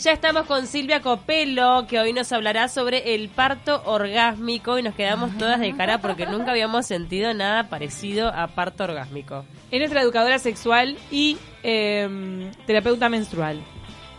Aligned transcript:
Ya 0.00 0.12
estamos 0.12 0.46
con 0.46 0.68
Silvia 0.68 1.02
Copelo, 1.02 1.88
que 1.88 1.98
hoy 1.98 2.12
nos 2.12 2.30
hablará 2.30 2.68
sobre 2.68 3.16
el 3.16 3.28
parto 3.30 3.82
orgásmico 3.84 4.78
y 4.78 4.82
nos 4.84 4.94
quedamos 4.94 5.36
todas 5.38 5.58
de 5.58 5.74
cara 5.74 6.00
porque 6.00 6.24
nunca 6.24 6.52
habíamos 6.52 6.86
sentido 6.86 7.34
nada 7.34 7.68
parecido 7.68 8.28
a 8.28 8.46
parto 8.46 8.84
orgásmico. 8.84 9.44
Es 9.72 9.80
nuestra 9.80 10.02
educadora 10.02 10.38
sexual 10.38 10.96
y 11.10 11.36
eh, 11.64 12.48
terapeuta 12.64 13.08
menstrual. 13.08 13.60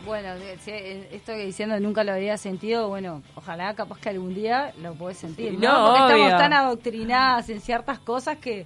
Bueno, 0.06 0.32
si 0.60 0.72
esto 0.72 1.32
que 1.32 1.46
diciendo 1.46 1.80
nunca 1.80 2.04
lo 2.04 2.12
había 2.12 2.36
sentido, 2.36 2.90
bueno, 2.90 3.24
ojalá 3.36 3.74
capaz 3.74 4.00
que 4.00 4.10
algún 4.10 4.36
día 4.36 4.74
lo 4.82 4.96
podés 4.96 5.20
sentir, 5.20 5.54
¿no? 5.54 5.60
No, 5.60 5.88
Porque 5.92 6.16
obvio. 6.16 6.24
estamos 6.26 6.42
tan 6.42 6.52
adoctrinadas 6.52 7.50
en 7.50 7.62
ciertas 7.62 8.00
cosas 8.00 8.38
que, 8.40 8.66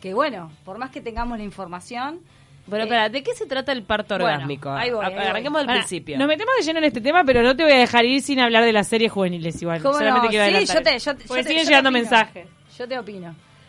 que, 0.00 0.14
bueno, 0.14 0.50
por 0.64 0.78
más 0.78 0.88
que 0.90 1.02
tengamos 1.02 1.36
la 1.36 1.44
información... 1.44 2.20
Bueno, 2.66 2.84
eh, 2.84 2.86
espera, 2.86 3.08
¿de 3.10 3.22
qué 3.22 3.34
se 3.34 3.46
trata 3.46 3.72
el 3.72 3.82
parto 3.82 4.14
bueno, 4.14 4.26
orgásmico? 4.32 4.70
ahí 4.72 4.90
voy, 4.90 5.04
ahí 5.04 5.14
voy. 5.14 5.22
Arranquemos 5.24 5.66
del 5.66 5.76
principio. 5.76 6.18
Nos 6.18 6.26
metemos 6.28 6.54
de 6.58 6.64
lleno 6.64 6.78
en 6.78 6.84
este 6.86 7.00
tema, 7.00 7.22
pero 7.24 7.42
no 7.42 7.54
te 7.54 7.62
voy 7.62 7.72
a 7.72 7.76
dejar 7.78 8.04
ir 8.04 8.22
sin 8.22 8.40
hablar 8.40 8.64
de 8.64 8.72
las 8.72 8.88
series 8.88 9.12
juveniles 9.12 9.60
igual. 9.60 9.82
¿Cómo 9.82 9.94
Solamente 9.98 10.26
no? 10.26 10.30
quiero 10.30 10.58
Sí, 10.58 10.66
yo 10.72 10.82
te, 10.82 10.98
yo, 10.98 11.14
te- 11.16 11.24
Porque 11.26 11.42
yo 11.42 11.44
te- 11.44 11.48
siguen 11.48 11.56
yo 11.58 11.64
te 11.64 11.68
llegando 11.70 11.90
opino. 11.90 12.00
mensajes. 12.02 12.48
Yo 12.78 12.88
te 12.88 12.98
opino. 12.98 13.34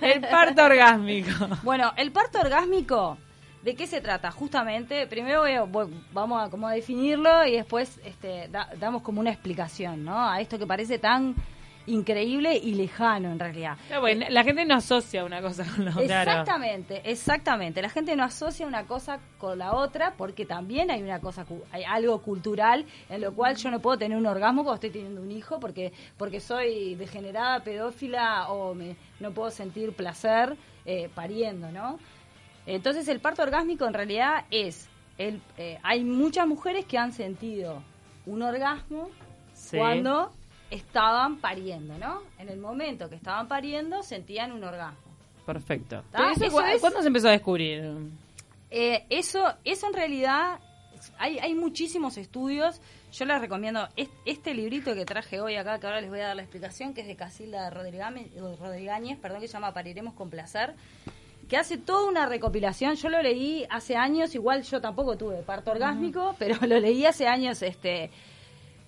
El 0.00 0.20
parto 0.30 0.64
orgásmico. 0.64 1.30
Bueno, 1.62 1.92
el 1.96 2.10
parto 2.12 2.40
orgásmico, 2.40 3.18
¿de 3.62 3.74
qué 3.74 3.86
se 3.86 4.00
trata? 4.00 4.30
Justamente, 4.30 5.06
primero 5.06 5.40
voy 5.40 5.52
a- 5.52 5.62
voy- 5.62 5.88
vamos 6.12 6.46
a 6.46 6.50
como 6.50 6.68
a 6.68 6.72
definirlo 6.72 7.46
y 7.46 7.52
después 7.52 8.00
este, 8.04 8.48
da- 8.48 8.68
damos 8.78 9.02
como 9.02 9.20
una 9.20 9.30
explicación, 9.30 10.04
¿no? 10.04 10.28
A 10.30 10.40
esto 10.40 10.58
que 10.58 10.66
parece 10.66 10.98
tan 10.98 11.34
increíble 11.86 12.56
y 12.56 12.74
lejano 12.74 13.30
en 13.30 13.38
realidad. 13.38 13.76
Pero 13.88 14.00
bueno, 14.00 14.26
la 14.30 14.44
gente 14.44 14.64
no 14.64 14.74
asocia 14.74 15.24
una 15.24 15.40
cosa 15.42 15.64
con 15.64 15.84
la 15.84 15.90
otra. 15.90 16.22
Exactamente, 16.22 17.02
exactamente. 17.04 17.82
La 17.82 17.90
gente 17.90 18.16
no 18.16 18.24
asocia 18.24 18.66
una 18.66 18.84
cosa 18.84 19.18
con 19.38 19.58
la 19.58 19.74
otra 19.74 20.14
porque 20.16 20.44
también 20.46 20.90
hay 20.90 21.02
una 21.02 21.20
cosa, 21.20 21.44
hay 21.72 21.84
algo 21.84 22.22
cultural 22.22 22.84
en 23.08 23.20
lo 23.20 23.32
cual 23.34 23.56
yo 23.56 23.70
no 23.70 23.80
puedo 23.80 23.98
tener 23.98 24.16
un 24.16 24.26
orgasmo 24.26 24.62
cuando 24.64 24.74
estoy 24.76 24.90
teniendo 24.90 25.20
un 25.20 25.30
hijo 25.30 25.60
porque 25.60 25.92
porque 26.16 26.40
soy 26.40 26.94
degenerada, 26.94 27.60
pedófila 27.60 28.48
o 28.48 28.74
me, 28.74 28.96
no 29.20 29.32
puedo 29.32 29.50
sentir 29.50 29.92
placer 29.92 30.56
eh, 30.86 31.08
pariendo, 31.14 31.70
¿no? 31.70 31.98
Entonces 32.66 33.08
el 33.08 33.20
parto 33.20 33.42
orgásmico 33.42 33.84
en 33.86 33.94
realidad 33.94 34.44
es, 34.50 34.88
el, 35.18 35.40
eh, 35.58 35.78
hay 35.82 36.02
muchas 36.02 36.46
mujeres 36.46 36.86
que 36.86 36.96
han 36.98 37.12
sentido 37.12 37.82
un 38.26 38.42
orgasmo 38.42 39.10
Sí. 39.52 39.76
cuando 39.76 40.32
estaban 40.74 41.36
pariendo, 41.38 41.96
¿no? 41.98 42.22
En 42.38 42.48
el 42.48 42.58
momento 42.58 43.08
que 43.08 43.16
estaban 43.16 43.48
pariendo 43.48 44.02
sentían 44.02 44.52
un 44.52 44.64
orgasmo. 44.64 44.98
Perfecto. 45.46 46.02
¿tá? 46.10 46.18
Pero 46.18 46.30
eso 46.32 46.44
Eso 46.46 46.56
cu- 46.56 46.60
es- 46.62 46.80
¿Cuándo 46.80 47.00
se 47.02 47.08
empezó 47.08 47.28
a 47.28 47.32
descubrir? 47.32 47.84
eh, 48.70 49.04
eso, 49.10 49.52
eso 49.64 49.86
en 49.88 49.92
realidad, 49.94 50.58
hay, 51.18 51.38
hay 51.38 51.54
muchísimos 51.54 52.16
estudios. 52.16 52.80
Yo 53.12 53.24
les 53.26 53.40
recomiendo 53.40 53.86
es- 53.96 54.08
este 54.24 54.54
librito 54.54 54.94
que 54.94 55.04
traje 55.04 55.40
hoy 55.40 55.54
acá, 55.56 55.78
que 55.78 55.86
ahora 55.86 56.00
les 56.00 56.10
voy 56.10 56.20
a 56.20 56.28
dar 56.28 56.36
la 56.36 56.42
explicación, 56.42 56.94
que 56.94 57.02
es 57.02 57.06
de 57.06 57.14
Casilda 57.16 57.70
Rodríguez, 57.70 59.18
perdón, 59.20 59.40
que 59.40 59.46
se 59.48 59.52
llama 59.52 59.72
Pariremos 59.72 60.14
con 60.14 60.30
Placer, 60.30 60.74
que 61.48 61.56
hace 61.58 61.76
toda 61.76 62.08
una 62.08 62.26
recopilación. 62.26 62.96
Yo 62.96 63.08
lo 63.10 63.22
leí 63.22 63.66
hace 63.70 63.96
años, 63.96 64.34
igual 64.34 64.62
yo 64.62 64.80
tampoco 64.80 65.16
tuve 65.16 65.42
parto 65.42 65.70
orgásmico, 65.72 66.34
pero 66.38 66.56
lo 66.66 66.80
leí 66.80 67.04
hace 67.06 67.28
años 67.28 67.62
este 67.62 68.10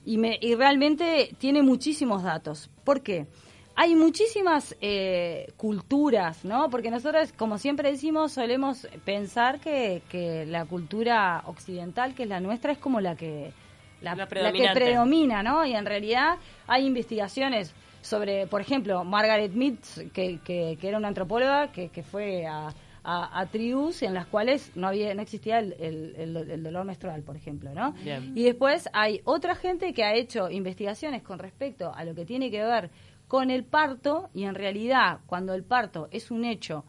y, 0.07 0.19
me, 0.19 0.39
y 0.41 0.55
realmente 0.55 1.35
tiene 1.39 1.62
muchísimos 1.62 2.23
datos. 2.23 2.71
¿Por 2.85 3.03
qué? 3.03 3.27
Hay 3.75 3.95
muchísimas 3.95 4.75
eh, 4.81 5.53
culturas, 5.59 6.45
¿no? 6.45 6.71
Porque 6.71 6.91
nosotros, 6.91 7.33
como 7.37 7.59
siempre 7.59 7.91
decimos, 7.91 8.33
solemos 8.33 8.89
pensar 9.05 9.61
que, 9.61 10.01
que 10.09 10.47
la 10.47 10.65
cultura 10.65 11.43
occidental, 11.45 12.15
que 12.15 12.23
es 12.23 12.29
la 12.29 12.41
nuestra, 12.41 12.73
es 12.73 12.79
como 12.79 13.01
la 13.01 13.17
que 13.17 13.53
la, 14.01 14.15
La 14.15 14.27
la 14.31 14.53
que 14.53 14.69
predomina, 14.73 15.43
¿no? 15.43 15.67
Y 15.67 15.75
en 15.75 15.84
realidad 15.84 16.37
hay 16.67 16.87
investigaciones 16.87 17.75
sobre, 18.01 18.47
por 18.47 18.61
ejemplo, 18.61 19.05
Margaret 19.05 19.53
Mead, 19.53 19.79
que, 20.15 20.39
que, 20.39 20.79
que 20.81 20.89
era 20.89 20.97
una 20.97 21.09
antropóloga 21.09 21.72
que, 21.72 21.89
que 21.89 22.03
fue 22.03 22.47
a, 22.47 22.72
a, 23.09 23.39
a 23.41 23.47
tribus 23.47 24.03
en 24.03 24.15
las 24.15 24.27
cuales 24.27 24.72
no 24.75 24.89
había 24.89 25.15
no 25.15 25.22
existía 25.22 25.61
el, 25.61 25.75
el- 25.78 26.37
el- 26.50 26.62
dolor 26.62 26.84
menstrual, 26.84 27.22
por 27.22 27.37
ejemplo, 27.37 27.72
¿no? 27.72 27.93
Bien. 28.03 28.33
Y 28.34 28.43
después 28.43 28.89
hay 28.93 29.21
otra 29.25 29.55
gente 29.55 29.93
que 29.94 30.03
ha 30.03 30.15
hecho 30.15 30.50
investigaciones 30.50 31.22
con 31.22 31.39
respecto 31.39 31.93
a 31.95 32.05
lo 32.05 32.15
que 32.16 32.25
tiene 32.25 32.50
que 32.50 32.62
ver 32.65 32.91
con 33.28 33.50
el 33.50 33.65
parto 33.65 34.28
y 34.34 34.43
en 34.45 34.55
realidad 34.56 35.21
cuando 35.27 35.55
el 35.55 35.62
parto 35.62 36.09
es 36.11 36.31
un 36.33 36.45
hecho 36.45 36.84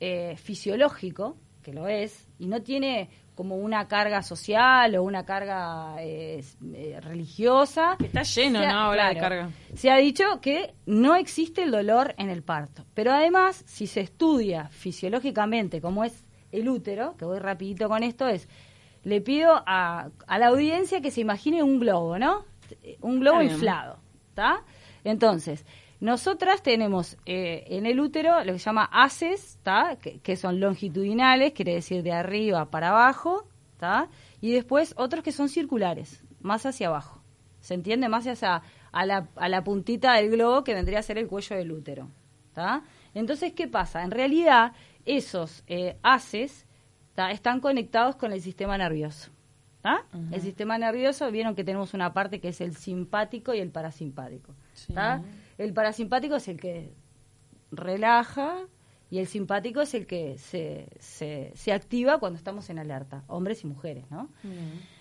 eh, 0.00 0.36
fisiológico, 0.36 1.36
que 1.62 1.72
lo 1.72 1.88
es, 1.88 2.28
y 2.38 2.46
no 2.46 2.60
tiene 2.62 3.08
como 3.34 3.56
una 3.56 3.88
carga 3.88 4.22
social 4.22 4.94
o 4.96 5.02
una 5.02 5.24
carga 5.24 5.96
eh, 6.00 6.44
eh, 6.72 7.00
religiosa. 7.00 7.96
Está 8.02 8.22
lleno, 8.22 8.60
ha- 8.60 8.66
¿no? 8.72 8.78
Ahora 8.78 9.08
de 9.08 9.16
carga. 9.18 9.50
Se 9.74 9.90
ha 9.90 9.96
dicho 9.96 10.24
que 10.40 10.74
no 10.86 11.16
existe 11.16 11.62
el 11.62 11.70
dolor 11.70 12.14
en 12.18 12.30
el 12.30 12.42
parto, 12.42 12.84
pero 12.94 13.12
además 13.12 13.62
si 13.66 13.86
se 13.86 14.00
estudia 14.00 14.68
fisiológicamente 14.68 15.80
cómo 15.80 16.04
es 16.04 16.24
el 16.52 16.68
útero, 16.68 17.16
que 17.16 17.24
voy 17.24 17.38
rapidito 17.40 17.88
con 17.88 18.02
esto, 18.02 18.28
es 18.28 18.48
le 19.02 19.20
pido 19.20 19.62
a, 19.66 20.08
a 20.26 20.38
la 20.38 20.46
audiencia 20.46 21.00
que 21.02 21.10
se 21.10 21.20
imagine 21.20 21.62
un 21.62 21.78
globo, 21.80 22.18
¿no? 22.18 22.44
Un 23.02 23.20
globo 23.20 23.40
Está 23.40 23.52
inflado, 23.52 23.98
¿está? 24.30 24.62
Entonces, 25.02 25.66
nosotras 26.00 26.62
tenemos 26.62 27.16
eh, 27.26 27.64
en 27.68 27.86
el 27.86 28.00
útero 28.00 28.44
lo 28.44 28.52
que 28.52 28.58
se 28.58 28.66
llama 28.66 28.88
haces. 28.92 29.58
Que, 30.00 30.18
que 30.20 30.36
son 30.36 30.60
longitudinales, 30.60 31.52
quiere 31.52 31.74
decir 31.74 32.02
de 32.02 32.12
arriba 32.12 32.70
para 32.70 32.90
abajo, 32.90 33.46
¿está? 33.72 34.08
Y 34.40 34.52
después 34.52 34.94
otros 34.96 35.24
que 35.24 35.32
son 35.32 35.48
circulares, 35.48 36.22
más 36.40 36.66
hacia 36.66 36.88
abajo. 36.88 37.22
¿Se 37.60 37.74
entiende? 37.74 38.08
Más 38.08 38.26
hacia 38.26 38.62
a 38.92 39.06
la, 39.06 39.28
a 39.36 39.48
la 39.48 39.64
puntita 39.64 40.14
del 40.14 40.30
globo 40.30 40.62
que 40.64 40.74
vendría 40.74 40.98
a 40.98 41.02
ser 41.02 41.18
el 41.18 41.26
cuello 41.26 41.56
del 41.56 41.72
útero, 41.72 42.10
¿está? 42.48 42.82
Entonces, 43.14 43.52
¿qué 43.52 43.68
pasa? 43.68 44.02
En 44.02 44.10
realidad, 44.10 44.72
esos 45.04 45.64
eh, 45.66 45.96
haces 46.02 46.66
¿tá? 47.14 47.30
están 47.30 47.60
conectados 47.60 48.16
con 48.16 48.32
el 48.32 48.40
sistema 48.40 48.76
nervioso. 48.76 49.30
¿tá? 49.82 50.04
El 50.32 50.40
sistema 50.40 50.78
nervioso, 50.78 51.30
vieron 51.30 51.54
que 51.54 51.62
tenemos 51.62 51.94
una 51.94 52.12
parte 52.12 52.40
que 52.40 52.48
es 52.48 52.60
el 52.60 52.74
simpático 52.74 53.52
y 53.54 53.60
el 53.60 53.70
parasimpático. 53.70 54.54
¿tá? 54.92 55.22
El 55.58 55.72
parasimpático 55.72 56.36
es 56.36 56.48
el 56.48 56.58
que 56.58 56.92
relaja 57.70 58.66
y 59.10 59.18
el 59.18 59.26
simpático 59.26 59.80
es 59.80 59.94
el 59.94 60.06
que 60.06 60.38
se, 60.38 60.88
se, 60.98 61.52
se 61.54 61.72
activa 61.72 62.18
cuando 62.18 62.36
estamos 62.36 62.68
en 62.70 62.78
alerta, 62.78 63.22
hombres 63.28 63.62
y 63.62 63.66
mujeres, 63.66 64.10
¿no? 64.10 64.28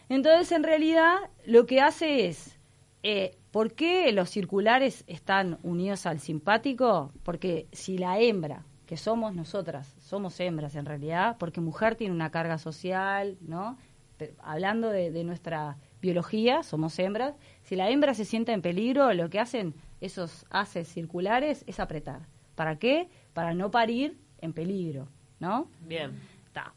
Entonces, 0.10 0.52
en 0.52 0.64
realidad, 0.64 1.16
lo 1.46 1.66
que 1.66 1.82
hace 1.82 2.28
es, 2.28 2.58
eh, 3.02 3.38
¿por 3.52 3.74
qué 3.74 4.12
los 4.12 4.30
circulares 4.30 5.04
están 5.08 5.58
unidos 5.64 6.06
al 6.06 6.20
simpático? 6.20 7.12
Porque 7.24 7.68
si 7.72 7.98
la 7.98 8.20
hembra, 8.20 8.66
que 8.86 8.98
somos 8.98 9.34
nosotras, 9.34 9.96
somos 10.00 10.40
hembras 10.40 10.76
en 10.76 10.86
realidad, 10.86 11.38
porque 11.40 11.62
mujer 11.62 11.96
tiene 11.96 12.14
una 12.14 12.30
carga 12.30 12.58
social, 12.58 13.38
¿no? 13.42 13.78
Pero 14.18 14.34
hablando 14.44 14.90
de, 14.90 15.10
de 15.10 15.24
nuestra 15.24 15.78
biología, 16.02 16.62
somos 16.62 17.00
hembras. 17.00 17.34
Si 17.64 17.76
la 17.76 17.90
hembra 17.90 18.14
se 18.14 18.26
siente 18.26 18.52
en 18.52 18.62
peligro, 18.62 19.12
lo 19.14 19.30
que 19.30 19.40
hacen 19.40 19.74
esos 20.06 20.46
haces 20.50 20.88
circulares 20.88 21.64
es 21.68 21.80
apretar. 21.80 22.28
¿Para 22.56 22.78
qué? 22.78 23.10
Para 23.34 23.54
no 23.54 23.72
parir 23.72 24.18
en 24.40 24.54
peligro, 24.54 25.08
¿no? 25.40 25.70
Bien. 25.82 26.20
Ta. 26.52 26.74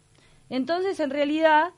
Entonces, 0.48 1.00
en 1.00 1.10
realidad, 1.10 1.72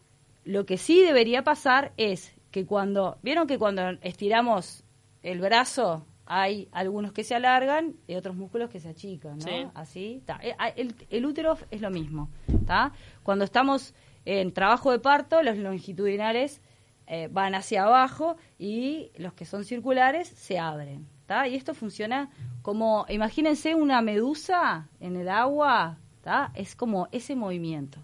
lo 0.44 0.66
que 0.66 0.76
sí 0.76 1.00
debería 1.00 1.42
pasar 1.44 1.92
es 1.96 2.34
que 2.50 2.66
cuando, 2.66 3.18
vieron 3.22 3.46
que 3.46 3.58
cuando 3.58 3.82
estiramos 4.02 4.84
el 5.22 5.40
brazo 5.40 6.06
hay 6.30 6.68
algunos 6.72 7.12
que 7.12 7.24
se 7.24 7.34
alargan 7.34 7.96
y 8.06 8.14
otros 8.14 8.36
músculos 8.36 8.68
que 8.68 8.80
se 8.80 8.90
achican, 8.90 9.38
¿no? 9.38 9.44
Sí. 9.44 9.66
Así, 9.74 10.22
ta. 10.26 10.38
Eh, 10.42 10.54
ah, 10.58 10.68
El, 10.68 10.94
el 11.08 11.24
útero 11.24 11.56
es 11.70 11.80
lo 11.80 11.90
mismo, 11.90 12.28
¿tá? 12.66 12.92
Cuando 13.22 13.46
estamos 13.46 13.94
en 14.26 14.52
trabajo 14.52 14.92
de 14.92 14.98
parto, 14.98 15.42
los 15.42 15.56
longitudinales 15.56 16.60
eh, 17.06 17.28
van 17.32 17.54
hacia 17.54 17.84
abajo 17.84 18.36
y 18.58 19.10
los 19.16 19.32
que 19.32 19.46
son 19.46 19.64
circulares 19.64 20.28
se 20.28 20.58
abren, 20.58 21.08
¿tá? 21.28 21.46
Y 21.46 21.54
esto 21.54 21.74
funciona 21.74 22.30
como, 22.62 23.04
imagínense 23.10 23.74
una 23.74 24.00
medusa 24.00 24.88
en 24.98 25.14
el 25.14 25.28
agua, 25.28 25.98
¿tá? 26.22 26.50
Es 26.54 26.74
como 26.74 27.06
ese 27.12 27.36
movimiento. 27.36 28.00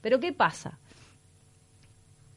Pero 0.00 0.18
¿qué 0.18 0.32
pasa? 0.32 0.78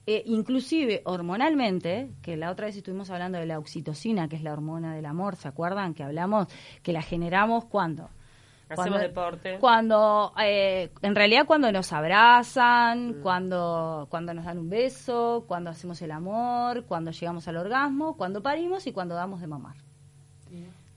Eh, 0.05 0.23
inclusive 0.25 1.01
hormonalmente, 1.05 2.11
que 2.21 2.35
la 2.35 2.51
otra 2.51 2.65
vez 2.65 2.75
estuvimos 2.75 3.09
hablando 3.09 3.39
de 3.39 3.45
la 3.45 3.57
oxitocina, 3.57 4.27
que 4.27 4.35
es 4.35 4.43
la 4.43 4.51
hormona 4.51 4.93
del 4.93 5.05
amor, 5.05 5.37
¿se 5.37 5.47
acuerdan? 5.47 5.93
Que 5.93 6.03
hablamos 6.03 6.47
que 6.83 6.91
la 6.91 7.01
generamos 7.01 7.63
cuando 7.65 8.09
Hacemos 8.67 8.99
deporte. 8.99 9.57
Cuando, 9.59 10.33
eh, 10.41 10.91
en 11.01 11.15
realidad 11.15 11.45
cuando 11.45 11.71
nos 11.71 11.93
abrazan, 11.93 13.21
cuando, 13.21 14.07
cuando 14.09 14.33
nos 14.33 14.43
dan 14.43 14.57
un 14.57 14.69
beso, 14.69 15.45
cuando 15.47 15.69
hacemos 15.69 16.01
el 16.01 16.11
amor, 16.11 16.83
cuando 16.85 17.11
llegamos 17.11 17.47
al 17.47 17.57
orgasmo, 17.57 18.17
cuando 18.17 18.41
parimos 18.41 18.85
y 18.87 18.91
cuando 18.91 19.15
damos 19.15 19.39
de 19.39 19.47
mamar. 19.47 19.84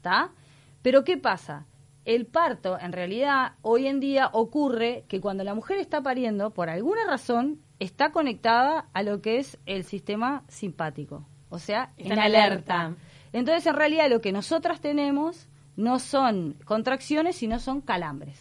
¿Está? 0.08 0.32
Pero 0.81 1.05
¿qué 1.05 1.19
pasa? 1.19 1.66
El 2.06 2.25
parto, 2.25 2.78
en 2.81 2.93
realidad, 2.93 3.52
hoy 3.60 3.87
en 3.87 4.00
día 4.00 4.31
ocurre 4.32 5.05
que 5.06 5.20
cuando 5.20 5.44
la 5.44 5.55
mujer 5.55 5.76
está 5.78 6.00
pariendo, 6.00 6.50
por 6.50 6.70
alguna 6.70 7.05
razón, 7.06 7.60
está 7.78 8.10
conectada 8.10 8.87
a 8.94 9.02
lo 9.02 9.20
que 9.20 9.37
es 9.38 9.58
el 9.66 9.84
sistema 9.84 10.44
simpático, 10.49 11.26
o 11.50 11.58
sea, 11.58 11.93
Está 11.99 12.14
en 12.14 12.20
alerta. 12.20 12.81
alerta. 12.87 13.02
Entonces, 13.34 13.66
en 13.66 13.75
realidad, 13.75 14.08
lo 14.08 14.22
que 14.22 14.32
nosotras 14.32 14.81
tenemos 14.81 15.46
no 15.76 15.99
son 15.99 16.54
contracciones, 16.64 17.37
sino 17.37 17.58
son 17.58 17.82
calambres. 17.82 18.38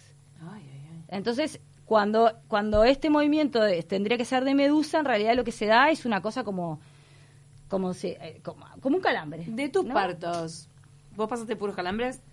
Entonces, 1.10 1.60
cuando, 1.86 2.31
cuando 2.48 2.84
este 2.86 3.10
movimiento 3.10 3.62
de- 3.62 3.84
tendría 3.84 4.18
que 4.18 4.25
ser 4.25 4.44
de 4.46 4.56
medusa, 4.56 5.00
en 5.00 5.06
realidad 5.06 5.36
lo 5.36 5.44
que 5.44 5.52
se 5.52 5.66
da 5.66 5.90
es 5.90 6.06
una 6.06 6.22
cosa 6.22 6.44
como 6.46 6.80
como, 7.70 7.94
si- 7.94 8.16
eh, 8.22 8.40
como, 8.46 8.66
como 8.80 8.96
un 8.96 9.02
calambre. 9.02 9.44
De 9.46 9.68
tus 9.68 9.84
¿no? 9.86 9.94
partos, 9.94 10.70
¿vos 11.18 11.28
pasaste 11.28 11.58
puros 11.58 11.75
calambres? 11.75 12.24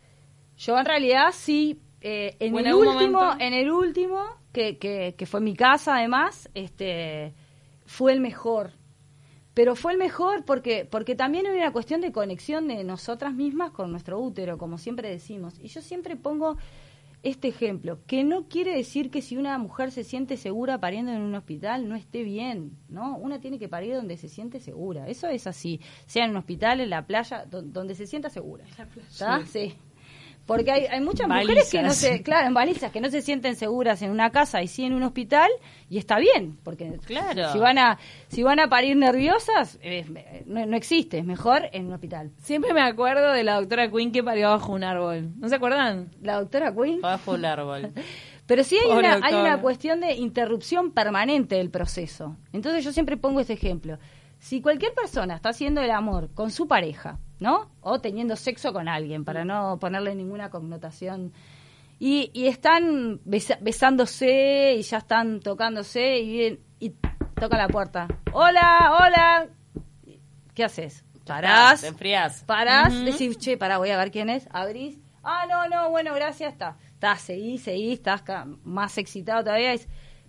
Yo 0.57 0.79
en 0.79 0.85
realidad 0.85 1.31
sí, 1.33 1.81
eh, 2.01 2.37
en, 2.39 2.55
¿O 2.55 2.61
en 2.61 2.67
el 2.67 2.75
último, 2.75 3.21
momento? 3.21 3.45
en 3.45 3.55
el 3.55 3.71
último, 3.73 4.23
que, 4.53 4.79
que, 4.79 5.17
que 5.19 5.27
fue 5.27 5.41
mi 5.41 5.57
casa 5.57 5.97
además, 5.97 6.49
este, 6.55 7.35
fue 7.87 8.13
el 8.13 8.21
mejor. 8.21 8.71
Pero 9.55 9.77
fue 9.77 9.93
el 9.93 9.99
mejor 9.99 10.45
porque, 10.45 10.85
porque 10.85 11.15
también 11.15 11.47
hay 11.47 11.57
una 11.57 11.73
cuestión 11.73 12.01
de 12.01 12.13
conexión 12.13 12.69
de 12.69 12.83
nosotras 12.85 13.35
mismas 13.35 13.71
con 13.71 13.91
nuestro 13.91 14.21
útero, 14.21 14.59
como 14.59 14.79
siempre 14.79 15.09
decimos. 15.09 15.59
Y 15.61 15.69
yo 15.69 15.81
siempre 15.81 16.17
pongo 16.17 16.57
este 17.25 17.49
ejemplo, 17.49 17.99
que 18.07 18.23
no 18.23 18.49
quiere 18.49 18.77
decir 18.77 19.11
que 19.11 19.23
si 19.23 19.37
una 19.37 19.59
mujer 19.59 19.91
se 19.91 20.05
siente 20.05 20.37
segura 20.37 20.79
pariendo 20.79 21.11
en 21.13 21.23
un 21.23 21.35
hospital 21.35 21.89
no 21.89 21.97
esté 21.97 22.23
bien, 22.23 22.77
¿no? 22.89 23.17
Una 23.17 23.41
tiene 23.41 23.59
que 23.59 23.69
parir 23.69 23.95
donde 23.95 24.17
se 24.17 24.29
siente 24.29 24.61
segura, 24.61 25.09
eso 25.09 25.27
es 25.29 25.47
así, 25.47 25.81
sea 26.07 26.25
en 26.27 26.31
un 26.33 26.37
hospital, 26.37 26.81
en 26.81 26.91
la 26.91 27.07
playa, 27.07 27.45
do- 27.47 27.63
donde 27.63 27.95
se 27.95 28.07
sienta 28.07 28.31
segura. 28.31 28.65
¿Está? 29.09 29.39
Sí. 29.47 29.75
Porque 30.47 30.71
hay, 30.71 30.85
hay 30.87 31.01
muchas 31.01 31.27
mujeres 31.27 31.71
que 31.71 31.83
no 31.83 31.93
se, 31.93 32.23
claro, 32.23 32.47
en 32.47 32.53
balizas, 32.55 32.93
que 32.93 33.01
no 33.01 33.09
se 33.09 33.23
sienten 33.23 33.57
seguras 33.57 34.03
en 34.03 34.11
una 34.11 34.31
casa 34.31 34.63
y 34.63 34.69
sí 34.69 34.85
en 34.85 34.93
un 34.93 35.03
hospital, 35.03 35.51
y 35.89 35.97
está 35.97 36.19
bien, 36.19 36.59
porque 36.63 36.99
Claro. 37.07 37.51
si 37.53 37.59
van 37.59 37.79
a, 37.79 37.99
si 38.29 38.43
van 38.43 38.61
a 38.61 38.69
parir 38.69 38.97
nerviosas, 38.97 39.79
eh, 39.83 40.45
no, 40.47 40.67
no 40.67 40.77
existe, 40.77 41.19
es 41.19 41.25
mejor 41.25 41.69
en 41.73 41.87
un 41.87 41.95
hospital. 41.95 42.31
Siempre 42.43 42.75
me 42.75 42.83
acuerdo 42.83 43.33
de 43.33 43.43
la 43.43 43.55
doctora 43.55 43.91
Quinn 43.91 44.13
que 44.13 44.23
parió 44.23 44.51
bajo 44.51 44.73
un 44.73 44.85
árbol. 44.85 45.31
¿No 45.39 45.49
se 45.49 45.55
acuerdan? 45.55 46.11
La 46.21 46.41
doctora 46.41 46.75
Quinn. 46.75 47.01
Bajo 47.01 47.33
un 47.33 47.45
árbol. 47.45 47.93
Pero 48.47 48.63
sí 48.63 48.77
hay 48.77 48.91
Pobre 48.91 48.99
una, 49.17 49.27
hay 49.27 49.35
una 49.35 49.63
cuestión 49.63 50.01
de 50.01 50.13
interrupción 50.17 50.91
permanente 50.91 51.55
del 51.55 51.71
proceso. 51.71 52.37
Entonces 52.53 52.85
yo 52.85 52.93
siempre 52.93 53.17
pongo 53.17 53.41
este 53.41 53.55
ejemplo. 53.55 53.99
Si 54.45 54.61
cualquier 54.61 54.93
persona 54.93 55.37
está 55.37 55.49
haciendo 55.49 55.81
el 55.81 55.91
amor 55.91 56.29
con 56.35 56.51
su 56.51 56.69
pareja, 56.69 57.19
¿no? 57.41 57.71
O 57.81 57.99
teniendo 58.03 58.37
sexo 58.37 58.75
con 58.75 58.89
alguien, 58.89 59.25
para 59.25 59.43
no 59.47 59.79
ponerle 59.79 60.15
ninguna 60.15 60.51
connotación, 60.51 61.33
y, 61.99 62.31
y 62.35 62.49
están 62.49 63.21
besa- 63.25 63.57
besándose 63.63 64.75
y 64.79 64.83
ya 64.83 64.99
están 64.99 65.41
tocándose 65.41 66.19
y, 66.19 66.61
y 66.79 66.91
toca 67.41 67.57
la 67.57 67.69
puerta. 67.69 68.07
Hola, 68.35 68.99
hola. 69.01 69.49
¿Qué 70.53 70.65
haces? 70.65 71.07
Parás. 71.25 71.81
Te 71.81 71.87
enfrías. 71.87 72.45
Parás, 72.45 72.93
decís, 73.03 73.39
che, 73.39 73.57
pará, 73.57 73.79
voy 73.79 73.93
a 73.93 73.97
ver 73.97 74.11
quién 74.11 74.29
es, 74.29 74.47
abrís, 74.51 74.99
ah, 75.23 75.47
no, 75.49 75.69
no, 75.69 75.89
bueno, 75.89 76.13
gracias, 76.15 76.53
está. 76.53 76.77
Estás, 76.89 77.23
seguís, 77.23 77.63
seguís, 77.63 77.95
estás 77.95 78.23
más 78.63 78.99
excitado 78.99 79.43
todavía, 79.43 79.75
y 79.75 79.81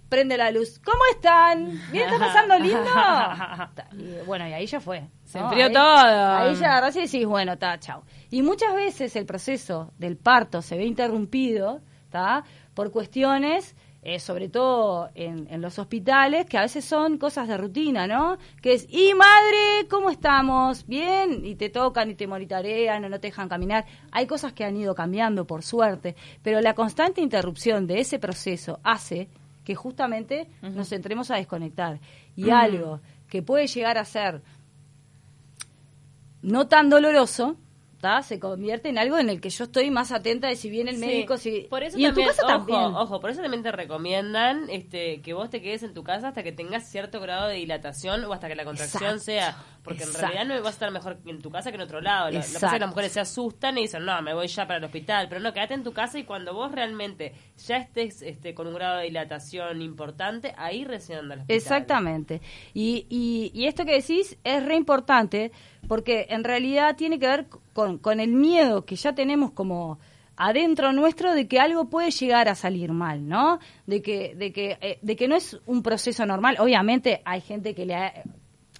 prende 0.09 0.37
la 0.37 0.51
luz. 0.51 0.79
¿Cómo 0.83 0.99
están? 1.13 1.79
¿Bien 1.91 2.05
está 2.09 2.19
pasando 2.19 2.57
lindo? 2.59 2.79
Y, 3.97 4.25
bueno, 4.25 4.47
y 4.47 4.53
ahí 4.53 4.65
ya 4.65 4.79
fue. 4.79 5.07
Se 5.23 5.39
¿no? 5.39 5.45
enfrió 5.45 5.65
Ahí- 5.67 5.73
todo. 5.73 6.31
Ahí 6.35 6.55
ya 6.55 6.67
agarrás 6.67 6.95
y 6.95 7.01
decís, 7.01 7.25
bueno, 7.25 7.53
está, 7.53 7.79
chao. 7.79 8.03
Y 8.31 8.41
muchas 8.41 8.73
veces 8.75 9.15
el 9.15 9.25
proceso 9.25 9.91
del 9.97 10.17
parto 10.17 10.61
se 10.61 10.77
ve 10.77 10.85
interrumpido, 10.85 11.81
¿está? 12.05 12.43
Por 12.73 12.91
cuestiones, 12.91 13.75
eh, 14.01 14.19
sobre 14.19 14.49
todo 14.49 15.09
en, 15.15 15.47
en 15.49 15.61
los 15.61 15.79
hospitales, 15.79 16.45
que 16.45 16.57
a 16.57 16.61
veces 16.61 16.85
son 16.85 17.17
cosas 17.17 17.47
de 17.47 17.57
rutina, 17.57 18.05
¿no? 18.05 18.37
Que 18.61 18.73
es, 18.73 18.85
y 18.89 19.13
madre, 19.15 19.87
¿cómo 19.89 20.09
estamos? 20.11 20.85
¿Bien? 20.85 21.43
Y 21.45 21.55
te 21.55 21.69
tocan 21.69 22.11
y 22.11 22.15
te 22.15 22.27
monitorean 22.27 23.03
o 23.05 23.09
no 23.09 23.19
te 23.19 23.27
dejan 23.29 23.49
caminar. 23.49 23.85
Hay 24.11 24.27
cosas 24.27 24.53
que 24.53 24.63
han 24.65 24.75
ido 24.77 24.93
cambiando, 24.93 25.45
por 25.47 25.63
suerte, 25.63 26.15
pero 26.43 26.61
la 26.61 26.75
constante 26.75 27.21
interrupción 27.21 27.87
de 27.87 27.99
ese 28.01 28.19
proceso 28.19 28.79
hace 28.83 29.29
que 29.65 29.75
justamente 29.75 30.47
nos 30.61 30.91
entremos 30.93 31.31
a 31.31 31.35
desconectar. 31.35 31.99
Y 32.37 32.51
algo 32.51 33.01
que 33.27 33.41
puede 33.41 33.67
llegar 33.67 33.97
a 33.97 34.05
ser 34.05 34.41
no 36.41 36.67
tan 36.67 36.89
doloroso, 36.89 37.57
se 38.23 38.39
convierte 38.39 38.89
en 38.89 38.97
algo 38.97 39.17
en 39.17 39.29
el 39.29 39.41
que 39.41 39.49
yo 39.49 39.65
estoy 39.65 39.91
más 39.91 40.11
atenta 40.11 40.47
de 40.47 40.55
si 40.55 40.69
viene 40.69 40.91
el 40.91 40.97
Sí, 40.97 41.05
médico, 41.05 41.37
si 41.37 41.61
por 41.69 41.83
eso 41.83 41.97
y 41.99 42.05
en 42.05 42.13
tu 42.13 42.21
también, 42.21 42.27
casa 42.29 42.41
ojo, 42.43 42.53
también. 42.53 42.85
ojo, 42.95 43.19
por 43.19 43.29
eso 43.29 43.41
también 43.41 43.63
te 43.63 43.71
recomiendan 43.71 44.69
este 44.69 45.21
que 45.21 45.33
vos 45.33 45.49
te 45.49 45.61
quedes 45.61 45.83
en 45.83 45.93
tu 45.93 46.03
casa 46.03 46.29
hasta 46.29 46.43
que 46.43 46.51
tengas 46.51 46.89
cierto 46.89 47.19
grado 47.19 47.47
de 47.47 47.55
dilatación 47.55 48.23
o 48.25 48.33
hasta 48.33 48.47
que 48.47 48.55
la 48.55 48.63
contracción 48.65 49.13
Exacto, 49.15 49.19
sea, 49.25 49.57
porque 49.83 50.03
en 50.03 50.13
realidad 50.13 50.45
no 50.45 50.53
vas 50.55 50.65
a 50.67 50.69
estar 50.75 50.91
mejor 50.91 51.17
en 51.25 51.41
tu 51.41 51.51
casa 51.51 51.69
que 51.71 51.75
en 51.75 51.81
otro 51.81 52.01
lado. 52.01 52.31
Lo, 52.31 52.39
lo 52.39 52.45
que 52.45 52.53
pasa 52.53 52.65
es 52.67 52.73
que 52.73 52.79
las 52.79 52.89
mujeres 52.89 53.11
se 53.11 53.19
asustan 53.19 53.77
y 53.77 53.81
dicen, 53.81 54.05
"No, 54.05 54.21
me 54.21 54.33
voy 54.33 54.47
ya 54.47 54.65
para 54.67 54.77
el 54.79 54.83
hospital", 54.85 55.27
pero 55.29 55.41
no, 55.41 55.53
quédate 55.53 55.73
en 55.73 55.83
tu 55.83 55.93
casa 55.93 56.17
y 56.19 56.23
cuando 56.23 56.53
vos 56.53 56.71
realmente 56.71 57.33
ya 57.65 57.77
estés 57.77 58.21
este 58.21 58.53
con 58.53 58.67
un 58.67 58.73
grado 58.75 58.97
de 58.97 59.05
dilatación 59.05 59.81
importante, 59.81 60.53
ahí 60.57 60.85
recién 60.85 61.19
anda 61.19 61.33
al 61.35 61.41
hospital. 61.41 61.57
Exactamente. 61.57 62.41
Y, 62.73 63.05
y, 63.09 63.51
y 63.53 63.65
esto 63.67 63.85
que 63.85 63.93
decís 63.93 64.37
es 64.43 64.65
re 64.65 64.75
importante 64.75 65.51
porque 65.87 66.25
en 66.29 66.43
realidad 66.43 66.95
tiene 66.95 67.19
que 67.19 67.27
ver 67.27 67.45
con, 67.73 67.94
con 67.99 68.19
el 68.19 68.31
miedo 68.33 68.85
que 68.85 68.95
ya 68.95 69.13
tenemos 69.13 69.51
como 69.51 69.99
adentro 70.37 70.91
nuestro 70.91 71.33
de 71.33 71.47
que 71.47 71.59
algo 71.59 71.89
puede 71.89 72.11
llegar 72.11 72.49
a 72.49 72.55
salir 72.55 72.91
mal, 72.91 73.27
¿no? 73.27 73.59
De 73.85 74.01
que, 74.01 74.35
de 74.35 74.51
que, 74.51 74.77
eh, 74.81 74.99
de 75.01 75.15
que 75.15 75.27
no 75.27 75.35
es 75.35 75.57
un 75.65 75.81
proceso 75.81 76.25
normal. 76.25 76.57
Obviamente 76.59 77.21
hay 77.23 77.39
gente 77.39 77.73
que 77.73 77.85
le 77.85 77.95
ha, 77.95 78.13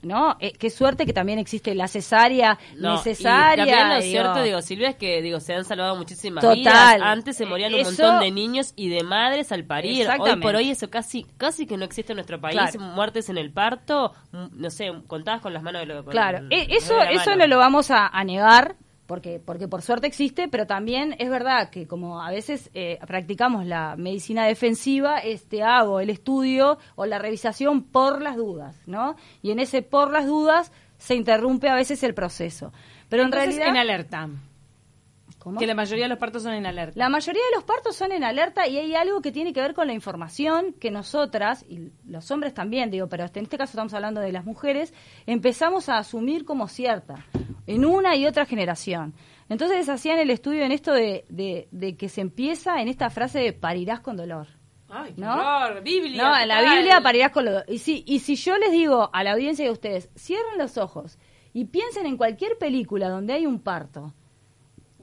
¿no? 0.01 0.35
Eh, 0.41 0.51
qué 0.51 0.69
suerte 0.69 1.05
que 1.05 1.13
también 1.13 1.39
existe 1.39 1.73
la 1.73 1.87
cesárea 1.87 2.59
No, 2.75 2.95
necesaria. 2.95 3.63
Y 3.65 3.69
también 3.69 3.87
lo 3.87 3.95
digo. 4.01 4.11
cierto, 4.11 4.43
digo, 4.43 4.61
Silvia, 4.61 4.89
es 4.89 4.95
que 4.97 5.21
digo, 5.21 5.39
se 5.39 5.53
han 5.53 5.63
salvado 5.63 5.95
muchísimas 5.95 6.41
Total. 6.41 6.57
vidas. 6.57 6.97
Antes 7.01 7.37
se 7.37 7.45
morían 7.45 7.73
un 7.73 7.83
montón 7.83 8.19
de 8.19 8.31
niños 8.31 8.73
y 8.75 8.89
de 8.89 9.03
madres 9.03 9.53
al 9.53 9.63
parir. 9.63 10.05
Hoy 10.19 10.35
por 10.41 10.55
hoy 10.55 10.71
eso 10.71 10.89
casi 10.89 11.25
casi 11.37 11.65
que 11.65 11.77
no 11.77 11.85
existe 11.85 12.11
en 12.11 12.17
nuestro 12.17 12.41
país. 12.41 12.57
Claro. 12.57 12.79
Muertes 12.81 13.29
en 13.29 13.37
el 13.37 13.53
parto, 13.53 14.11
mm, 14.33 14.45
no 14.51 14.69
sé, 14.69 14.91
contadas 15.07 15.39
con 15.41 15.53
las 15.53 15.63
manos 15.63 15.83
de 15.83 15.85
lo 15.85 16.03
con- 16.03 16.11
Claro, 16.11 16.39
con- 16.39 16.51
e- 16.51 16.67
con 16.67 16.75
eso, 16.75 17.01
eso 17.01 17.29
mano. 17.29 17.35
no 17.43 17.47
lo 17.47 17.57
vamos 17.59 17.91
a, 17.91 18.07
a 18.07 18.23
negar, 18.25 18.75
porque, 19.07 19.39
porque 19.39 19.67
por 19.67 19.81
suerte 19.81 20.07
existe, 20.07 20.47
pero 20.47 20.65
también 20.65 21.15
es 21.19 21.29
verdad 21.29 21.69
que 21.69 21.87
como 21.87 22.21
a 22.21 22.31
veces 22.31 22.69
eh, 22.73 22.97
practicamos 23.05 23.65
la 23.65 23.95
medicina 23.97 24.45
defensiva, 24.45 25.19
este 25.19 25.63
hago 25.63 25.99
el 25.99 26.09
estudio 26.09 26.79
o 26.95 27.05
la 27.05 27.19
revisación 27.19 27.83
por 27.83 28.21
las 28.21 28.35
dudas, 28.35 28.75
¿no? 28.87 29.15
Y 29.41 29.51
en 29.51 29.59
ese 29.59 29.81
por 29.81 30.11
las 30.11 30.25
dudas 30.25 30.71
se 30.97 31.15
interrumpe 31.15 31.69
a 31.69 31.75
veces 31.75 32.01
el 32.03 32.13
proceso. 32.13 32.73
Pero 33.09 33.23
en 33.23 33.31
realidad... 33.31 33.67
en 33.67 33.77
alerta. 33.77 34.29
¿Cómo? 35.37 35.59
Que 35.59 35.67
la 35.67 35.75
mayoría 35.75 36.05
de 36.05 36.09
los 36.09 36.17
partos 36.17 36.41
son 36.41 36.53
en 36.53 36.65
alerta. 36.65 36.97
La 36.97 37.07
mayoría 37.07 37.43
de 37.51 37.55
los 37.55 37.63
partos 37.63 37.95
son 37.95 38.11
en 38.11 38.23
alerta 38.23 38.67
y 38.67 38.79
hay 38.79 38.95
algo 38.95 39.21
que 39.21 39.31
tiene 39.31 39.53
que 39.53 39.61
ver 39.61 39.75
con 39.75 39.85
la 39.85 39.93
información 39.93 40.73
que 40.73 40.89
nosotras, 40.89 41.63
y 41.69 41.91
los 42.07 42.31
hombres 42.31 42.55
también, 42.55 42.89
digo, 42.89 43.07
pero 43.07 43.25
en 43.25 43.43
este 43.43 43.55
caso 43.55 43.71
estamos 43.71 43.93
hablando 43.93 44.21
de 44.21 44.31
las 44.31 44.45
mujeres, 44.45 44.91
empezamos 45.27 45.89
a 45.89 45.99
asumir 45.99 46.45
como 46.45 46.67
cierta 46.67 47.23
en 47.67 47.85
una 47.85 48.15
y 48.15 48.25
otra 48.25 48.45
generación. 48.45 49.13
Entonces 49.49 49.87
hacían 49.89 50.19
el 50.19 50.29
estudio 50.29 50.63
en 50.63 50.71
esto 50.71 50.93
de, 50.93 51.25
de, 51.29 51.67
de 51.71 51.95
que 51.97 52.09
se 52.09 52.21
empieza 52.21 52.81
en 52.81 52.87
esta 52.87 53.09
frase 53.09 53.39
de 53.39 53.53
parirás 53.53 53.99
con 53.99 54.17
dolor. 54.17 54.47
Ay, 54.89 55.13
qué 55.13 55.21
¿No? 55.21 55.33
horror, 55.33 55.83
Biblia. 55.83 56.23
No, 56.23 56.37
en 56.37 56.47
la. 56.47 56.61
Biblia 56.61 57.01
parirás 57.01 57.31
con 57.31 57.45
dolor. 57.45 57.65
Y 57.67 57.79
si, 57.79 58.03
y 58.07 58.19
si 58.19 58.35
yo 58.35 58.57
les 58.57 58.71
digo 58.71 59.09
a 59.13 59.23
la 59.23 59.33
audiencia 59.33 59.67
a 59.67 59.71
ustedes, 59.71 60.09
cierren 60.15 60.57
los 60.57 60.77
ojos 60.77 61.17
y 61.53 61.65
piensen 61.65 62.05
en 62.05 62.17
cualquier 62.17 62.57
película 62.57 63.09
donde 63.09 63.33
hay 63.33 63.45
un 63.45 63.59
parto, 63.59 64.13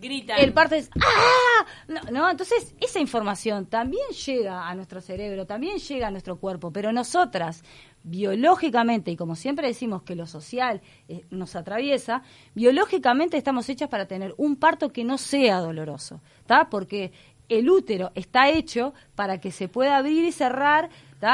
Gritan. 0.03 0.39
el 0.39 0.53
parto 0.53 0.75
es 0.75 0.91
¡ah! 1.01 1.67
No, 2.11 2.29
entonces 2.29 2.75
esa 2.81 3.01
información 3.01 3.67
también 3.67 4.05
llega 4.27 4.69
a 4.69 4.75
nuestro 4.75 5.01
cerebro, 5.01 5.47
también 5.47 5.79
llega 5.79 6.09
a 6.09 6.11
nuestro 6.11 6.37
cuerpo, 6.37 6.73
pero 6.73 6.93
nosotras, 6.93 7.63
biológicamente, 8.03 9.11
y 9.13 9.17
como 9.17 9.37
siempre 9.37 9.69
decimos 9.69 10.03
que 10.03 10.17
lo 10.17 10.27
social 10.27 10.83
eh, 11.09 11.25
nos 11.31 11.57
atraviesa, 11.57 12.23
biológicamente 12.55 13.37
estamos 13.37 13.69
hechas 13.69 13.89
para 13.89 14.07
tener 14.07 14.35
un 14.37 14.57
parto 14.57 14.93
que 14.93 15.05
no 15.05 15.17
sea 15.19 15.59
doloroso, 15.59 16.21
¿está? 16.41 16.69
Porque 16.69 17.13
el 17.49 17.69
útero 17.69 18.13
está 18.15 18.49
hecho 18.49 18.95
para 19.15 19.39
que 19.39 19.51
se 19.51 19.69
pueda 19.69 19.97
abrir 19.97 20.25
y 20.25 20.33
cerrar. 20.33 20.91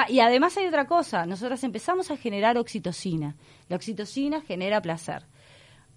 Y 0.09 0.21
además 0.21 0.57
hay 0.57 0.67
otra 0.67 0.87
cosa, 0.87 1.25
nosotras 1.25 1.65
empezamos 1.65 2.11
a 2.11 2.17
generar 2.17 2.59
oxitocina. 2.59 3.37
La 3.69 3.77
oxitocina 3.77 4.41
genera 4.43 4.83
placer. 4.83 5.25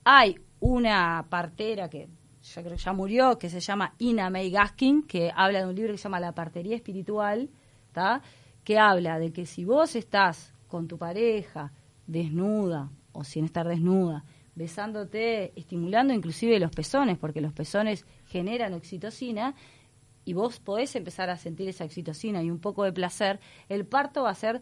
Hay 0.06 0.40
una 0.60 1.26
partera 1.30 1.90
que 1.90 2.08
yo 2.44 2.62
creo 2.62 2.76
que 2.76 2.82
ya 2.84 2.94
murió, 2.94 3.38
que 3.38 3.50
se 3.50 3.60
llama 3.60 3.94
Ina 4.00 4.30
May 4.30 4.50
Gaskin, 4.50 5.04
que 5.04 5.32
habla 5.36 5.60
de 5.60 5.68
un 5.68 5.76
libro 5.76 5.94
que 5.94 5.98
se 5.98 6.04
llama 6.04 6.20
La 6.20 6.34
partería 6.34 6.76
espiritual, 6.76 7.50
¿tá? 7.92 8.22
que 8.64 8.80
habla 8.80 9.20
de 9.20 9.32
que 9.32 9.46
si 9.46 9.66
vos 9.66 9.96
estás 9.96 10.54
con 10.68 10.88
tu 10.88 10.98
pareja 10.98 11.72
desnuda 12.08 12.92
o 13.12 13.24
sin 13.24 13.46
estar 13.46 13.68
desnuda, 13.68 14.26
besándote, 14.56 15.54
estimulando 15.56 16.14
inclusive 16.14 16.60
los 16.60 16.72
pezones, 16.72 17.18
porque 17.18 17.42
los 17.42 17.54
pezones 17.54 18.06
generan 18.26 18.74
oxitocina, 18.74 19.56
y 20.24 20.34
vos 20.34 20.60
podés 20.60 20.96
empezar 20.96 21.30
a 21.30 21.38
sentir 21.38 21.68
esa 21.68 21.84
oxitocina 21.84 22.44
y 22.44 22.52
un 22.52 22.60
poco 22.60 22.84
de 22.84 22.94
placer, 22.94 23.40
el 23.70 23.86
parto 23.86 24.24
va 24.24 24.30
a 24.30 24.36
ser 24.36 24.62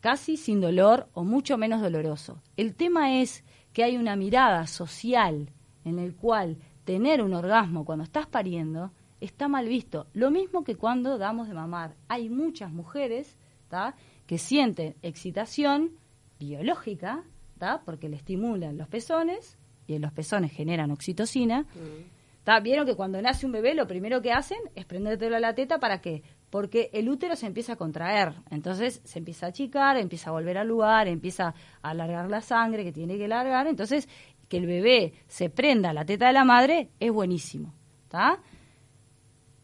casi 0.00 0.36
sin 0.36 0.60
dolor 0.60 1.08
o 1.12 1.24
mucho 1.24 1.58
menos 1.58 1.82
doloroso. 1.82 2.40
El 2.56 2.76
tema 2.76 3.20
es 3.20 3.44
que 3.72 3.82
hay 3.82 3.96
una 3.96 4.14
mirada 4.14 4.66
social 4.68 5.50
en 5.88 5.98
el 5.98 6.14
cual 6.14 6.58
tener 6.84 7.22
un 7.22 7.34
orgasmo 7.34 7.84
cuando 7.84 8.04
estás 8.04 8.26
pariendo 8.26 8.92
está 9.20 9.48
mal 9.48 9.66
visto. 9.66 10.06
Lo 10.12 10.30
mismo 10.30 10.62
que 10.62 10.76
cuando 10.76 11.18
damos 11.18 11.48
de 11.48 11.54
mamar. 11.54 11.96
Hay 12.08 12.28
muchas 12.28 12.72
mujeres 12.72 13.36
que 14.26 14.38
sienten 14.38 14.94
excitación 15.02 15.98
biológica, 16.38 17.24
porque 17.84 18.08
le 18.08 18.16
estimulan 18.16 18.78
los 18.78 18.88
pezones 18.88 19.58
y 19.86 19.94
en 19.94 20.02
los 20.02 20.12
pezones 20.12 20.52
generan 20.52 20.90
oxitocina. 20.90 21.62
Mm. 21.62 22.62
Vieron 22.62 22.86
que 22.86 22.94
cuando 22.94 23.20
nace 23.20 23.44
un 23.44 23.52
bebé 23.52 23.74
lo 23.74 23.86
primero 23.86 24.22
que 24.22 24.32
hacen 24.32 24.58
es 24.74 24.86
prendértelo 24.86 25.36
a 25.36 25.40
la 25.40 25.54
teta 25.54 25.78
para 25.78 26.00
qué? 26.00 26.22
Porque 26.48 26.88
el 26.94 27.06
útero 27.10 27.36
se 27.36 27.46
empieza 27.46 27.74
a 27.74 27.76
contraer, 27.76 28.32
entonces 28.50 29.02
se 29.04 29.18
empieza 29.18 29.44
a 29.44 29.48
achicar, 29.50 29.98
empieza 29.98 30.30
a 30.30 30.32
volver 30.32 30.56
al 30.56 30.66
lugar, 30.66 31.08
empieza 31.08 31.48
a 31.82 31.90
alargar 31.90 32.30
la 32.30 32.40
sangre 32.40 32.84
que 32.84 32.92
tiene 32.92 33.18
que 33.18 33.26
alargar, 33.26 33.66
entonces 33.66 34.08
que 34.48 34.56
el 34.56 34.66
bebé 34.66 35.14
se 35.26 35.50
prenda 35.50 35.90
a 35.90 35.92
la 35.92 36.04
teta 36.04 36.26
de 36.26 36.32
la 36.32 36.44
madre 36.44 36.90
es 37.00 37.12
buenísimo. 37.12 37.74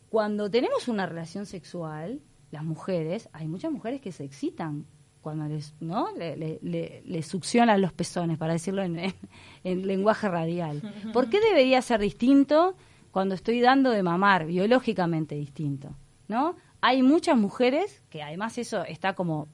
Cuando 0.09 0.51
tenemos 0.51 0.89
una 0.89 1.07
relación 1.07 1.47
sexual, 1.47 2.21
las 2.51 2.63
mujeres, 2.63 3.29
hay 3.33 3.49
muchas 3.49 3.73
mujeres 3.73 4.01
que 4.01 4.13
se 4.13 4.25
excitan 4.25 4.87
cuando 5.21 5.49
les, 5.49 5.75
¿no? 5.81 6.09
Le, 6.15 7.23
succionan 7.23 7.81
los 7.81 7.93
pezones, 7.93 8.37
para 8.37 8.53
decirlo 8.53 8.83
en, 8.83 9.15
en, 9.65 9.87
lenguaje 9.87 10.29
radial. 10.29 10.83
¿Por 11.13 11.31
qué 11.31 11.41
debería 11.41 11.81
ser 11.81 12.01
distinto 12.01 12.77
cuando 13.11 13.35
estoy 13.35 13.61
dando 13.61 13.91
de 13.91 14.03
mamar, 14.03 14.47
biológicamente 14.47 15.35
distinto? 15.35 15.97
¿no? 16.29 16.57
Hay 16.81 17.03
muchas 17.03 17.37
mujeres, 17.37 18.03
que 18.11 18.23
además 18.23 18.59
eso 18.59 18.85
está 18.85 19.15
como 19.15 19.49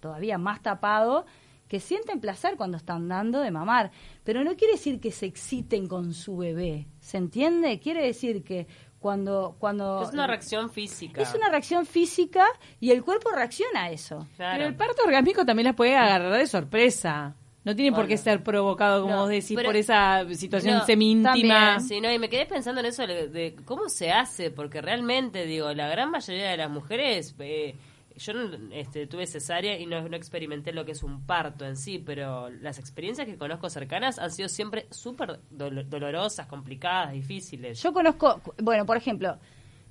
todavía 0.00 0.38
más 0.38 0.62
tapado, 0.62 1.26
que 1.68 1.80
sienten 1.80 2.20
placer 2.20 2.56
cuando 2.56 2.76
están 2.76 3.08
dando 3.08 3.40
de 3.40 3.50
mamar, 3.50 3.90
pero 4.24 4.42
no 4.42 4.56
quiere 4.56 4.74
decir 4.74 5.00
que 5.00 5.12
se 5.12 5.26
exciten 5.26 5.86
con 5.86 6.14
su 6.14 6.38
bebé, 6.38 6.86
¿se 7.00 7.18
entiende? 7.18 7.78
Quiere 7.78 8.04
decir 8.04 8.42
que 8.42 8.66
cuando 8.98 9.56
cuando 9.58 10.02
es 10.02 10.12
una 10.12 10.26
reacción 10.26 10.70
física. 10.70 11.22
Es 11.22 11.34
una 11.34 11.48
reacción 11.48 11.86
física 11.86 12.44
y 12.80 12.90
el 12.90 13.02
cuerpo 13.04 13.30
reacciona 13.30 13.84
a 13.84 13.90
eso. 13.90 14.26
Pero 14.36 14.64
el 14.64 14.74
parto 14.74 15.02
orgánico 15.04 15.44
también 15.44 15.66
las 15.66 15.76
puede 15.76 15.96
agarrar 15.96 16.32
de 16.32 16.46
sorpresa. 16.46 17.36
No 17.64 17.76
tiene 17.76 17.94
por 17.94 18.06
qué 18.06 18.16
ser 18.16 18.42
provocado, 18.42 19.02
como 19.02 19.16
vos 19.18 19.28
decís, 19.28 19.60
por 19.62 19.76
esa 19.76 20.24
situación 20.34 20.86
semi-íntima. 20.86 21.80
Sí, 21.80 22.00
no, 22.00 22.10
y 22.10 22.18
me 22.18 22.30
quedé 22.30 22.46
pensando 22.46 22.80
en 22.80 22.86
eso 22.86 23.06
de, 23.06 23.56
cómo 23.66 23.90
se 23.90 24.10
hace, 24.10 24.50
porque 24.50 24.80
realmente, 24.80 25.44
digo, 25.44 25.70
la 25.74 25.86
gran 25.88 26.10
mayoría 26.10 26.50
de 26.50 26.56
las 26.56 26.70
mujeres 26.70 27.34
eh, 27.40 27.76
yo 28.18 28.32
este, 28.72 29.06
tuve 29.06 29.26
cesárea 29.26 29.78
y 29.78 29.86
no, 29.86 29.98
experimenté 30.14 30.72
lo 30.72 30.84
que 30.84 30.92
es 30.92 31.02
un 31.02 31.24
parto 31.24 31.64
en 31.64 31.76
sí, 31.76 31.98
pero 31.98 32.50
las 32.50 32.78
experiencias 32.78 33.26
que 33.26 33.36
conozco 33.36 33.70
cercanas 33.70 34.18
han 34.18 34.30
sido 34.30 34.48
siempre 34.48 34.86
súper 34.90 35.40
dolorosas, 35.50 36.46
complicadas, 36.46 37.12
difíciles. 37.12 37.82
Yo 37.82 37.92
conozco, 37.92 38.40
bueno, 38.62 38.84
por 38.84 38.96
ejemplo, 38.96 39.38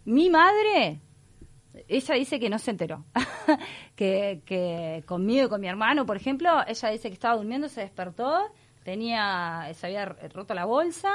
mi 0.05 0.29
madre, 0.29 0.99
ella 1.87 2.15
dice 2.15 2.39
que 2.39 2.49
no 2.49 2.59
se 2.59 2.71
enteró, 2.71 3.05
que, 3.95 4.41
que 4.45 5.03
conmigo 5.05 5.47
y 5.47 5.49
con 5.49 5.61
mi 5.61 5.67
hermano, 5.67 6.05
por 6.05 6.17
ejemplo, 6.17 6.49
ella 6.67 6.89
dice 6.89 7.09
que 7.09 7.13
estaba 7.13 7.37
durmiendo, 7.37 7.69
se 7.69 7.81
despertó, 7.81 8.51
tenía, 8.83 9.69
se 9.73 9.87
había 9.87 10.05
roto 10.05 10.53
la 10.53 10.65
bolsa, 10.65 11.11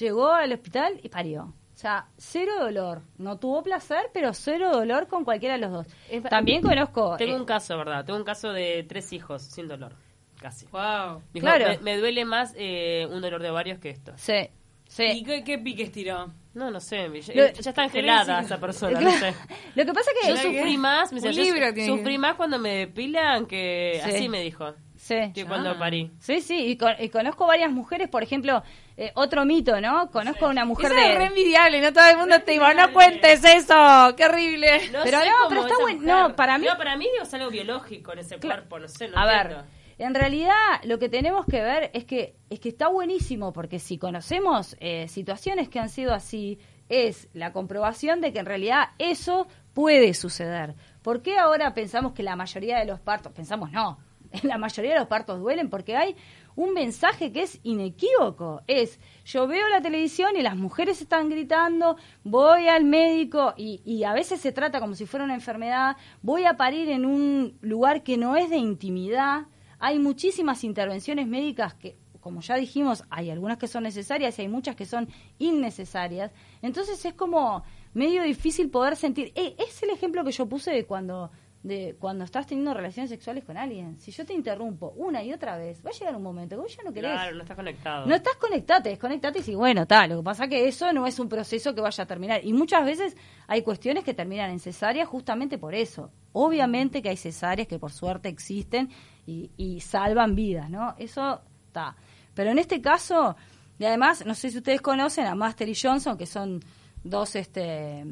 llegó 0.00 0.28
al 0.28 0.52
hospital 0.52 1.00
y 1.02 1.08
parió. 1.08 1.54
O 1.76 1.78
sea, 1.78 2.06
cero 2.16 2.52
dolor. 2.58 3.02
No 3.18 3.38
tuvo 3.38 3.62
placer, 3.62 4.08
pero 4.14 4.32
cero 4.32 4.70
dolor 4.72 5.08
con 5.08 5.26
cualquiera 5.26 5.56
de 5.56 5.60
los 5.60 5.70
dos. 5.70 5.86
También 6.30 6.62
conozco... 6.62 7.18
Tengo 7.18 7.36
eh, 7.36 7.40
un 7.40 7.44
caso, 7.44 7.76
¿verdad? 7.76 8.02
Tengo 8.02 8.18
un 8.18 8.24
caso 8.24 8.50
de 8.54 8.86
tres 8.88 9.12
hijos 9.12 9.42
sin 9.42 9.68
dolor. 9.68 9.92
Casi. 10.40 10.64
Wow. 10.68 11.22
claro. 11.34 11.78
Me, 11.82 11.98
duele 11.98 12.24
más 12.24 12.54
eh, 12.56 13.06
un 13.10 13.20
dolor 13.20 13.42
de 13.42 13.50
varios 13.50 13.78
que 13.78 13.90
esto. 13.90 14.12
Sí. 14.16 14.48
Sí. 14.88 15.04
¿Y 15.04 15.42
qué, 15.44 15.58
piques 15.58 15.92
tiró? 15.92 16.32
No, 16.54 16.70
no 16.70 16.80
sé. 16.80 17.10
Ya, 17.34 17.44
está 17.44 17.82
angelada 17.82 18.40
esa 18.40 18.58
persona, 18.58 18.98
no 18.98 19.10
sé. 19.10 19.34
Lo 19.74 19.84
que 19.84 19.92
pasa 19.92 20.10
que... 20.18 20.28
Yo 20.30 20.36
sufrí 20.38 20.78
más, 20.78 21.12
me 21.12 21.20
sufrí 21.20 22.16
más 22.16 22.36
cuando 22.36 22.58
me 22.58 22.74
depilan 22.74 23.44
que 23.44 24.00
así 24.02 24.30
me 24.30 24.40
dijo. 24.40 24.72
Sí. 25.06 25.30
Que 25.32 25.46
cuando 25.46 25.70
ah. 25.70 25.78
parí. 25.78 26.10
Sí, 26.18 26.40
sí, 26.40 26.66
y, 26.66 27.08
conozco 27.10 27.46
varias 27.46 27.70
mujeres, 27.70 28.08
por 28.08 28.24
ejemplo, 28.24 28.64
eh, 28.96 29.12
otro 29.14 29.44
mito, 29.44 29.80
¿no? 29.80 30.10
Conozco 30.10 30.46
a 30.46 30.48
una 30.48 30.64
mujer 30.64 30.90
de... 30.90 31.12
es 31.12 31.18
re 31.18 31.26
envidiable, 31.26 31.80
no 31.80 31.92
todo 31.92 32.08
el 32.08 32.16
mundo 32.16 32.40
te 32.40 32.52
dice, 32.52 32.74
no 32.74 32.92
cuentes 32.92 33.44
eso, 33.44 34.14
qué 34.16 34.24
horrible. 34.24 34.80
pero 35.04 35.18
no, 35.20 35.48
pero 35.48 35.60
está 35.60 35.74
bueno, 35.80 36.00
no, 36.02 36.34
para 36.34 36.58
mí... 36.58 36.66
No, 36.66 36.76
para 36.76 36.96
mí 36.96 37.06
es 37.22 37.32
algo 37.32 37.50
biológico 37.50 38.14
en 38.14 38.18
ese 38.18 38.40
cuerpo, 38.40 38.80
no 38.80 38.88
sé, 38.88 39.06
no 39.06 39.16
A 39.16 39.26
ver, 39.26 39.58
en 39.98 40.12
realidad 40.12 40.56
lo 40.82 40.98
que 40.98 41.08
tenemos 41.08 41.46
que 41.46 41.62
ver 41.62 41.92
es 41.94 42.04
que, 42.04 42.34
es 42.50 42.58
que 42.58 42.70
está 42.70 42.88
buenísimo, 42.88 43.52
porque 43.52 43.78
si 43.78 43.98
conocemos 43.98 44.76
eh, 44.80 45.06
situaciones 45.06 45.68
que 45.68 45.78
han 45.78 45.88
sido 45.88 46.14
así, 46.14 46.58
es 46.88 47.28
la 47.32 47.52
comprobación 47.52 48.20
de 48.20 48.32
que 48.32 48.40
en 48.40 48.46
realidad 48.46 48.88
eso 48.98 49.46
puede 49.72 50.14
suceder. 50.14 50.74
¿Por 51.02 51.22
qué 51.22 51.38
ahora 51.38 51.74
pensamos 51.74 52.12
que 52.12 52.24
la 52.24 52.34
mayoría 52.34 52.80
de 52.80 52.86
los 52.86 52.98
partos, 52.98 53.30
pensamos 53.30 53.70
no, 53.70 53.98
la 54.42 54.58
mayoría 54.58 54.92
de 54.92 54.98
los 54.98 55.08
partos 55.08 55.40
duelen 55.40 55.70
porque 55.70 55.96
hay 55.96 56.16
un 56.54 56.72
mensaje 56.72 57.32
que 57.32 57.42
es 57.42 57.60
inequívoco. 57.62 58.62
Es, 58.66 58.98
yo 59.24 59.46
veo 59.46 59.68
la 59.68 59.80
televisión 59.80 60.36
y 60.36 60.42
las 60.42 60.56
mujeres 60.56 61.00
están 61.00 61.28
gritando, 61.28 61.96
voy 62.24 62.68
al 62.68 62.84
médico 62.84 63.54
y, 63.56 63.82
y, 63.84 64.04
a 64.04 64.12
veces 64.12 64.40
se 64.40 64.52
trata 64.52 64.80
como 64.80 64.94
si 64.94 65.06
fuera 65.06 65.24
una 65.24 65.34
enfermedad, 65.34 65.96
voy 66.22 66.44
a 66.44 66.56
parir 66.56 66.88
en 66.88 67.04
un 67.04 67.58
lugar 67.60 68.02
que 68.02 68.16
no 68.16 68.36
es 68.36 68.50
de 68.50 68.56
intimidad. 68.56 69.46
Hay 69.78 69.98
muchísimas 69.98 70.64
intervenciones 70.64 71.26
médicas 71.26 71.74
que, 71.74 71.98
como 72.20 72.40
ya 72.40 72.56
dijimos, 72.56 73.04
hay 73.10 73.30
algunas 73.30 73.58
que 73.58 73.68
son 73.68 73.84
necesarias 73.84 74.38
y 74.38 74.42
hay 74.42 74.48
muchas 74.48 74.74
que 74.74 74.86
son 74.86 75.08
innecesarias. 75.38 76.32
Entonces 76.62 77.04
es 77.04 77.14
como 77.14 77.62
medio 77.94 78.22
difícil 78.22 78.68
poder 78.68 78.96
sentir. 78.96 79.32
Eh, 79.34 79.54
es 79.58 79.82
el 79.82 79.90
ejemplo 79.90 80.24
que 80.24 80.32
yo 80.32 80.46
puse 80.48 80.70
de 80.72 80.86
cuando 80.86 81.30
de 81.66 81.96
cuando 81.98 82.24
estás 82.24 82.46
teniendo 82.46 82.72
relaciones 82.72 83.10
sexuales 83.10 83.42
con 83.42 83.56
alguien. 83.56 83.98
Si 83.98 84.12
yo 84.12 84.24
te 84.24 84.32
interrumpo 84.32 84.92
una 84.96 85.24
y 85.24 85.32
otra 85.32 85.56
vez, 85.56 85.84
va 85.84 85.90
a 85.90 85.92
llegar 85.92 86.14
un 86.14 86.22
momento 86.22 86.54
que 86.54 86.62
vos 86.62 86.76
ya 86.76 86.84
no 86.84 86.92
querés. 86.92 87.10
Claro, 87.10 87.34
no 87.34 87.42
estás 87.42 87.56
conectado. 87.56 88.06
No 88.06 88.14
estás 88.14 88.36
conectado, 88.36 88.82
desconectate 88.82 89.42
y 89.44 89.54
bueno, 89.56 89.84
tal. 89.84 90.10
Lo 90.10 90.18
que 90.18 90.22
pasa 90.22 90.46
que 90.46 90.68
eso 90.68 90.92
no 90.92 91.08
es 91.08 91.18
un 91.18 91.28
proceso 91.28 91.74
que 91.74 91.80
vaya 91.80 92.04
a 92.04 92.06
terminar. 92.06 92.44
Y 92.44 92.52
muchas 92.52 92.84
veces 92.84 93.16
hay 93.48 93.62
cuestiones 93.62 94.04
que 94.04 94.14
terminan 94.14 94.50
en 94.50 94.60
cesárea 94.60 95.06
justamente 95.06 95.58
por 95.58 95.74
eso. 95.74 96.12
Obviamente 96.32 97.02
que 97.02 97.08
hay 97.08 97.16
cesáreas 97.16 97.66
que 97.66 97.80
por 97.80 97.90
suerte 97.90 98.28
existen 98.28 98.88
y, 99.26 99.50
y 99.56 99.80
salvan 99.80 100.36
vidas, 100.36 100.70
¿no? 100.70 100.94
Eso 100.98 101.40
está. 101.66 101.96
Pero 102.32 102.52
en 102.52 102.60
este 102.60 102.80
caso, 102.80 103.34
y 103.76 103.86
además, 103.86 104.24
no 104.24 104.36
sé 104.36 104.52
si 104.52 104.58
ustedes 104.58 104.80
conocen 104.80 105.26
a 105.26 105.34
Master 105.34 105.68
y 105.68 105.74
Johnson, 105.74 106.16
que 106.16 106.26
son 106.26 106.60
dos 107.02 107.34
este 107.34 108.04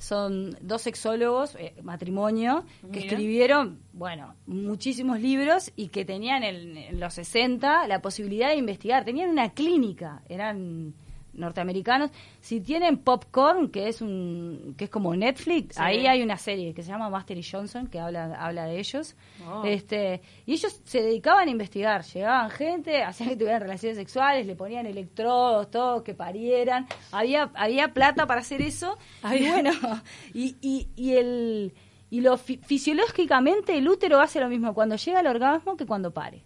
son 0.00 0.56
dos 0.62 0.80
sexólogos, 0.80 1.54
eh, 1.56 1.74
matrimonio, 1.82 2.64
que 2.90 3.00
escribieron, 3.00 3.80
bueno, 3.92 4.34
muchísimos 4.46 5.20
libros 5.20 5.70
y 5.76 5.88
que 5.88 6.06
tenían 6.06 6.42
en 6.42 6.98
los 6.98 7.14
60 7.14 7.86
la 7.86 8.00
posibilidad 8.00 8.48
de 8.48 8.56
investigar. 8.56 9.04
Tenían 9.04 9.28
una 9.28 9.50
clínica, 9.50 10.22
eran 10.30 10.94
norteamericanos. 11.32 12.10
Si 12.40 12.60
tienen 12.60 12.98
Popcorn, 12.98 13.70
que 13.70 13.88
es 13.88 14.00
un 14.00 14.74
que 14.76 14.84
es 14.84 14.90
como 14.90 15.14
Netflix, 15.14 15.78
ahí 15.78 16.06
hay 16.06 16.22
una 16.22 16.36
serie 16.36 16.74
que 16.74 16.82
se 16.82 16.90
llama 16.90 17.10
Master 17.10 17.38
y 17.38 17.42
Johnson 17.42 17.86
que 17.86 18.00
habla 18.00 18.34
habla 18.34 18.66
de 18.66 18.78
ellos. 18.78 19.16
Oh. 19.46 19.62
Este, 19.64 20.20
y 20.46 20.52
ellos 20.52 20.80
se 20.84 21.02
dedicaban 21.02 21.48
a 21.48 21.50
investigar, 21.50 22.04
llegaban 22.04 22.50
gente, 22.50 23.02
hacían 23.02 23.30
que 23.30 23.36
tuvieran 23.36 23.62
relaciones 23.62 23.96
sexuales, 23.96 24.46
le 24.46 24.56
ponían 24.56 24.86
electrodos, 24.86 25.70
todo 25.70 26.02
que 26.02 26.14
parieran. 26.14 26.86
Había 27.12 27.50
había 27.54 27.92
plata 27.92 28.26
para 28.26 28.40
hacer 28.40 28.62
eso. 28.62 28.98
Y 29.40 29.48
bueno, 29.48 29.70
y, 30.34 30.56
y, 30.60 30.88
y 30.96 31.12
el 31.12 31.72
y 32.10 32.20
lo 32.20 32.36
fisiológicamente 32.36 33.78
el 33.78 33.88
útero 33.88 34.20
hace 34.20 34.40
lo 34.40 34.48
mismo 34.48 34.74
cuando 34.74 34.96
llega 34.96 35.20
al 35.20 35.26
orgasmo 35.28 35.76
que 35.76 35.86
cuando 35.86 36.10
pare. 36.10 36.44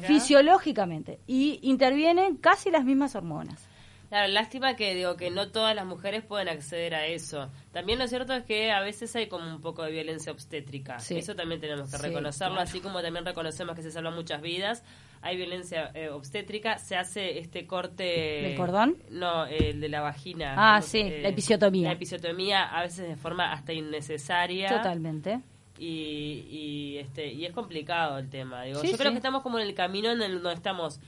Fisiológicamente. 0.00 1.20
Y 1.26 1.58
intervienen 1.62 2.36
casi 2.36 2.70
las 2.70 2.84
mismas 2.84 3.14
hormonas. 3.14 3.65
Claro, 4.08 4.32
lástima 4.32 4.76
que 4.76 4.94
digo 4.94 5.16
que 5.16 5.30
no 5.30 5.48
todas 5.48 5.74
las 5.74 5.84
mujeres 5.84 6.22
pueden 6.24 6.48
acceder 6.48 6.94
a 6.94 7.06
eso. 7.06 7.50
También 7.72 7.98
lo 7.98 8.06
cierto 8.06 8.32
es 8.34 8.44
que 8.44 8.70
a 8.70 8.80
veces 8.80 9.14
hay 9.16 9.26
como 9.26 9.46
un 9.52 9.60
poco 9.60 9.82
de 9.82 9.90
violencia 9.90 10.30
obstétrica. 10.32 10.96
Eso 10.96 11.34
también 11.34 11.60
tenemos 11.60 11.90
que 11.90 11.98
reconocerlo, 11.98 12.60
así 12.60 12.80
como 12.80 13.02
también 13.02 13.24
reconocemos 13.24 13.74
que 13.74 13.82
se 13.82 13.90
salvan 13.90 14.14
muchas 14.14 14.40
vidas. 14.40 14.84
Hay 15.22 15.36
violencia 15.36 15.90
eh, 15.94 16.08
obstétrica, 16.08 16.78
se 16.78 16.96
hace 16.96 17.38
este 17.38 17.66
corte... 17.66 18.04
¿Del 18.04 18.56
cordón? 18.56 18.96
No, 19.10 19.46
el 19.46 19.80
de 19.80 19.88
la 19.88 20.00
vagina. 20.02 20.54
Ah, 20.56 20.80
sí, 20.82 21.02
la 21.02 21.28
episiotomía. 21.28 21.88
La 21.88 21.94
episiotomía 21.94 22.64
a 22.64 22.82
veces 22.82 23.08
de 23.08 23.16
forma 23.16 23.52
hasta 23.52 23.72
innecesaria. 23.72 24.68
Totalmente. 24.68 25.40
Y, 25.78 26.46
y, 26.48 26.98
este, 26.98 27.32
y 27.32 27.44
es 27.44 27.52
complicado 27.52 28.18
el 28.18 28.30
tema. 28.30 28.62
Digo, 28.62 28.82
yo 28.82 28.96
creo 28.96 29.10
que 29.10 29.16
estamos 29.16 29.42
como 29.42 29.58
en 29.58 29.66
el 29.66 29.74
camino 29.74 30.10
en 30.12 30.22
el 30.22 30.40
donde 30.40 30.54
estamos 30.54 31.00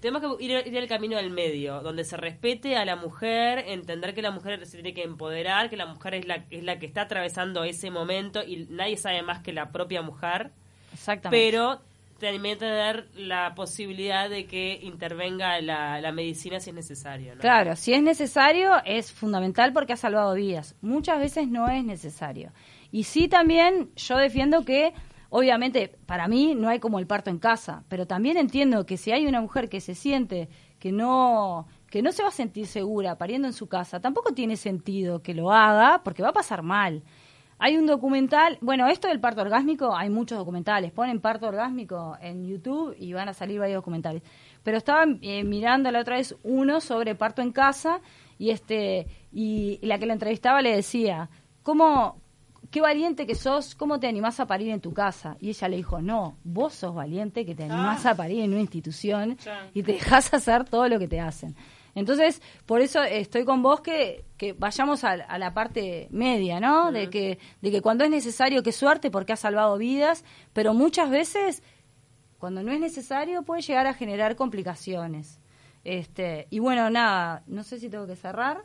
tenemos 0.00 0.38
que 0.38 0.44
ir, 0.44 0.66
ir 0.66 0.76
el 0.76 0.88
camino 0.88 1.16
del 1.16 1.30
medio, 1.30 1.80
donde 1.80 2.04
se 2.04 2.16
respete 2.16 2.76
a 2.76 2.84
la 2.84 2.96
mujer, 2.96 3.64
entender 3.66 4.14
que 4.14 4.22
la 4.22 4.30
mujer 4.30 4.64
se 4.66 4.78
tiene 4.78 4.94
que 4.94 5.02
empoderar, 5.02 5.70
que 5.70 5.76
la 5.76 5.86
mujer 5.86 6.14
es 6.14 6.26
la, 6.26 6.44
es 6.50 6.62
la 6.62 6.78
que 6.78 6.86
está 6.86 7.02
atravesando 7.02 7.64
ese 7.64 7.90
momento 7.90 8.42
y 8.42 8.66
nadie 8.70 8.96
sabe 8.96 9.22
más 9.22 9.42
que 9.42 9.52
la 9.52 9.70
propia 9.70 10.02
mujer. 10.02 10.50
Exactamente. 10.92 11.44
Pero 11.44 11.80
también 12.18 12.58
tener 12.58 13.06
la 13.14 13.54
posibilidad 13.54 14.28
de 14.28 14.46
que 14.46 14.80
intervenga 14.82 15.60
la, 15.60 16.00
la 16.00 16.12
medicina 16.12 16.60
si 16.60 16.70
es 16.70 16.76
necesario. 16.76 17.34
¿no? 17.34 17.40
Claro, 17.40 17.76
si 17.76 17.92
es 17.92 18.02
necesario 18.02 18.72
es 18.84 19.12
fundamental 19.12 19.72
porque 19.72 19.92
ha 19.92 19.96
salvado 19.96 20.34
vidas. 20.34 20.74
Muchas 20.80 21.18
veces 21.20 21.48
no 21.48 21.68
es 21.68 21.84
necesario. 21.84 22.50
Y 22.90 23.04
sí 23.04 23.28
también 23.28 23.90
yo 23.96 24.16
defiendo 24.16 24.64
que, 24.64 24.92
obviamente, 25.30 25.96
para 26.06 26.28
mí 26.28 26.54
no 26.54 26.68
hay 26.68 26.78
como 26.78 26.98
el 26.98 27.06
parto 27.06 27.30
en 27.30 27.38
casa, 27.38 27.84
pero 27.88 28.06
también 28.06 28.36
entiendo 28.36 28.86
que 28.86 28.96
si 28.96 29.12
hay 29.12 29.26
una 29.26 29.40
mujer 29.40 29.68
que 29.68 29.80
se 29.80 29.94
siente 29.94 30.48
que 30.78 30.92
no 30.92 31.66
que 31.90 32.02
no 32.02 32.12
se 32.12 32.22
va 32.22 32.28
a 32.28 32.32
sentir 32.32 32.66
segura 32.66 33.16
pariendo 33.16 33.48
en 33.48 33.54
su 33.54 33.66
casa, 33.66 34.00
tampoco 34.00 34.34
tiene 34.34 34.56
sentido 34.56 35.22
que 35.22 35.34
lo 35.34 35.52
haga 35.52 36.02
porque 36.04 36.22
va 36.22 36.28
a 36.30 36.32
pasar 36.34 36.62
mal. 36.62 37.02
Hay 37.60 37.76
un 37.76 37.86
documental, 37.86 38.56
bueno, 38.60 38.86
esto 38.86 39.08
del 39.08 39.18
parto 39.18 39.40
orgásmico, 39.40 39.96
hay 39.96 40.10
muchos 40.10 40.38
documentales, 40.38 40.92
ponen 40.92 41.20
parto 41.20 41.48
orgásmico 41.48 42.16
en 42.20 42.46
YouTube 42.46 42.94
y 42.96 43.12
van 43.14 43.28
a 43.28 43.34
salir 43.34 43.58
varios 43.58 43.78
documentales. 43.78 44.22
Pero 44.62 44.76
estaba 44.76 45.06
eh, 45.22 45.42
mirando 45.42 45.90
la 45.90 46.00
otra 46.00 46.16
vez 46.16 46.36
uno 46.44 46.80
sobre 46.80 47.16
parto 47.16 47.42
en 47.42 47.50
casa 47.50 48.00
y 48.38 48.50
este 48.50 49.08
y 49.32 49.80
la 49.82 49.98
que 49.98 50.06
la 50.06 50.12
entrevistaba 50.12 50.62
le 50.62 50.76
decía, 50.76 51.30
"¿Cómo 51.62 52.20
qué 52.70 52.80
valiente 52.80 53.26
que 53.26 53.34
sos, 53.34 53.74
cómo 53.74 53.98
te 54.00 54.06
animás 54.06 54.40
a 54.40 54.46
parir 54.46 54.70
en 54.70 54.80
tu 54.80 54.92
casa?" 54.92 55.36
Y 55.40 55.50
ella 55.50 55.68
le 55.68 55.76
dijo, 55.76 56.00
"No, 56.00 56.36
vos 56.44 56.74
sos 56.74 56.94
valiente 56.94 57.44
que 57.44 57.54
te 57.54 57.64
animás 57.64 58.06
a 58.06 58.14
parir 58.14 58.40
en 58.40 58.52
una 58.52 58.60
institución 58.60 59.36
y 59.74 59.82
te 59.82 59.92
dejas 59.92 60.32
hacer 60.34 60.64
todo 60.64 60.88
lo 60.88 60.98
que 60.98 61.08
te 61.08 61.20
hacen." 61.20 61.56
Entonces, 61.94 62.42
por 62.64 62.80
eso 62.80 63.02
estoy 63.02 63.44
con 63.44 63.62
vos 63.62 63.80
que, 63.80 64.24
que 64.36 64.52
vayamos 64.52 65.02
a, 65.02 65.12
a 65.12 65.38
la 65.38 65.52
parte 65.52 66.06
media, 66.10 66.60
¿no? 66.60 66.92
De 66.92 67.10
que 67.10 67.38
de 67.60 67.70
que 67.70 67.82
cuando 67.82 68.04
es 68.04 68.10
necesario, 68.10 68.62
qué 68.62 68.72
suerte 68.72 69.10
porque 69.10 69.32
ha 69.32 69.36
salvado 69.36 69.76
vidas, 69.78 70.24
pero 70.52 70.74
muchas 70.74 71.10
veces 71.10 71.62
cuando 72.38 72.62
no 72.62 72.72
es 72.72 72.78
necesario 72.80 73.42
puede 73.42 73.62
llegar 73.62 73.86
a 73.86 73.94
generar 73.94 74.36
complicaciones. 74.36 75.40
Este, 75.84 76.46
y 76.50 76.58
bueno, 76.58 76.88
nada, 76.90 77.42
no 77.46 77.62
sé 77.62 77.78
si 77.78 77.88
tengo 77.88 78.06
que 78.06 78.16
cerrar, 78.16 78.62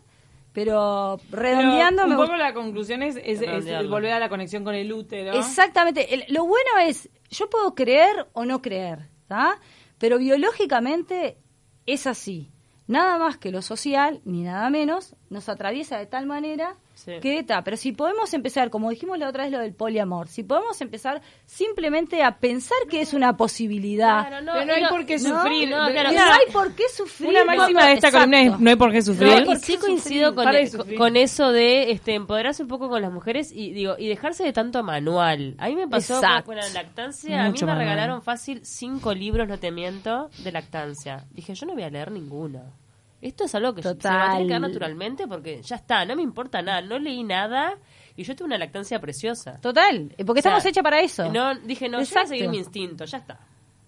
pero 0.53 1.19
redondeando 1.31 2.03
Pero 2.03 2.19
un 2.19 2.25
poco 2.25 2.38
la 2.38 2.53
conclusión 2.53 3.01
es, 3.03 3.15
es- 3.17 3.24
es 3.25 3.39
Redondearlo. 3.41 3.89
volver 3.89 4.12
a 4.13 4.19
la 4.19 4.29
conexión 4.29 4.63
con 4.63 4.75
el 4.75 4.93
útero. 4.93 5.33
Exactamente. 5.33 6.13
El- 6.13 6.25
lo 6.29 6.45
bueno 6.45 6.69
es, 6.83 7.10
yo 7.29 7.50
puedo 7.50 7.74
creer 7.75 8.27
o 8.33 8.45
no 8.45 8.62
creer, 8.62 9.10
¿tá? 9.27 9.60
Pero 9.98 10.17
biológicamente 10.19 11.38
es 11.86 12.07
así. 12.07 12.51
Nada 12.88 13.17
más 13.17 13.38
que 13.38 13.51
lo 13.51 13.62
social, 13.62 14.22
ni 14.25 14.43
nada 14.43 14.69
menos, 14.69 15.15
nos 15.29 15.50
atraviesa 15.50 15.98
de 15.98 16.05
tal 16.05 16.25
manera 16.25 16.75
Sí. 16.95 17.13
está. 17.23 17.63
Pero 17.63 17.75
si 17.75 17.91
podemos 17.91 18.33
empezar, 18.33 18.69
como 18.69 18.89
dijimos 18.89 19.17
la 19.17 19.27
otra 19.27 19.43
vez 19.43 19.51
lo 19.51 19.59
del 19.59 19.73
poliamor, 19.73 20.27
si 20.27 20.43
podemos 20.43 20.79
empezar 20.81 21.21
simplemente 21.45 22.23
a 22.23 22.38
pensar 22.38 22.77
que 22.89 23.01
es 23.01 23.13
una 23.13 23.35
posibilidad. 23.35 24.27
Claro, 24.27 24.45
Pero 24.53 24.65
no 24.65 24.73
hay 24.73 24.83
y 24.83 24.88
por 24.88 25.05
qué 25.05 25.17
no, 25.17 25.29
sufrir. 25.29 25.69
no, 25.69 25.89
claro, 25.91 26.12
no 26.12 26.21
hay 26.21 26.51
por 26.51 26.73
qué 26.75 26.83
sufrir. 26.95 27.29
Una 27.29 27.45
máxima 27.45 27.81
no, 27.81 27.88
de 27.88 27.93
esta 27.93 28.12
columna 28.12 28.39
es 28.39 28.45
exacto. 28.45 28.63
no 28.63 28.69
hay 28.69 28.75
por 28.75 28.91
qué 28.91 29.01
sufrir. 29.01 29.39
No, 29.39 29.45
por 29.45 29.57
sí 29.57 29.73
qué 29.73 29.79
coincido 29.79 30.29
sufrir. 30.29 30.45
con, 30.45 30.55
e- 30.55 30.67
sufrir. 30.67 30.97
con 30.97 31.17
eso 31.17 31.51
de 31.51 31.91
este, 31.91 32.13
empoderarse 32.13 32.62
un 32.63 32.69
poco 32.69 32.89
con 32.89 33.01
las 33.01 33.12
mujeres 33.12 33.51
y 33.51 33.73
digo 33.73 33.95
y 33.97 34.07
dejarse 34.07 34.43
de 34.43 34.53
tanto 34.53 34.83
manual. 34.83 35.55
A 35.57 35.67
mí 35.67 35.75
me 35.75 35.88
pasó 35.88 36.15
con, 36.15 36.23
Exacto. 36.23 36.45
con 36.45 36.55
la 36.57 36.69
lactancia, 36.69 37.43
a 37.45 37.50
mí 37.50 37.53
me 37.59 37.65
manual. 37.65 37.77
regalaron 37.79 38.21
fácil 38.21 38.62
cinco 38.63 39.13
libros, 39.13 39.47
no 39.47 39.57
te 39.59 39.71
miento, 39.71 40.29
de 40.43 40.51
lactancia. 40.51 41.25
Dije, 41.31 41.53
yo 41.55 41.65
no 41.65 41.73
voy 41.73 41.83
a 41.83 41.89
leer 41.89 42.12
ninguno. 42.12 42.82
Esto 43.24 43.46
es 43.46 43.56
algo 43.56 43.74
que 43.74 43.82
se 43.82 43.94
me 43.94 43.96
va 44.03 44.25
a 44.25 44.32
tener 44.34 44.48
que 44.48 44.51
dar 44.53 44.62
naturalmente 44.62 45.27
porque 45.27 45.62
ya 45.62 45.77
está, 45.77 46.06
no 46.06 46.13
me 46.15 46.22
importa 46.22 46.62
nada, 46.62 46.82
no 46.82 47.00
leí 47.00 47.24
nada 47.24 47.77
y 48.18 48.24
yo 48.24 48.36
tuve 48.36 48.48
una 48.48 48.58
lactancia 48.58 49.00
preciosa. 49.00 49.62
Total, 49.62 50.13
porque 50.25 50.39
O 50.39 50.44
sea, 50.44 50.51
estamos 50.51 50.65
hechas 50.65 50.84
para 50.84 51.00
eso. 51.00 51.32
No, 51.32 51.56
dije, 51.56 51.88
no, 51.88 52.01
yo 52.01 52.13
voy 52.13 52.24
a 52.24 52.25
seguir 52.25 52.50
mi 52.50 52.58
instinto, 52.58 53.06
ya 53.06 53.20
está. 53.20 53.39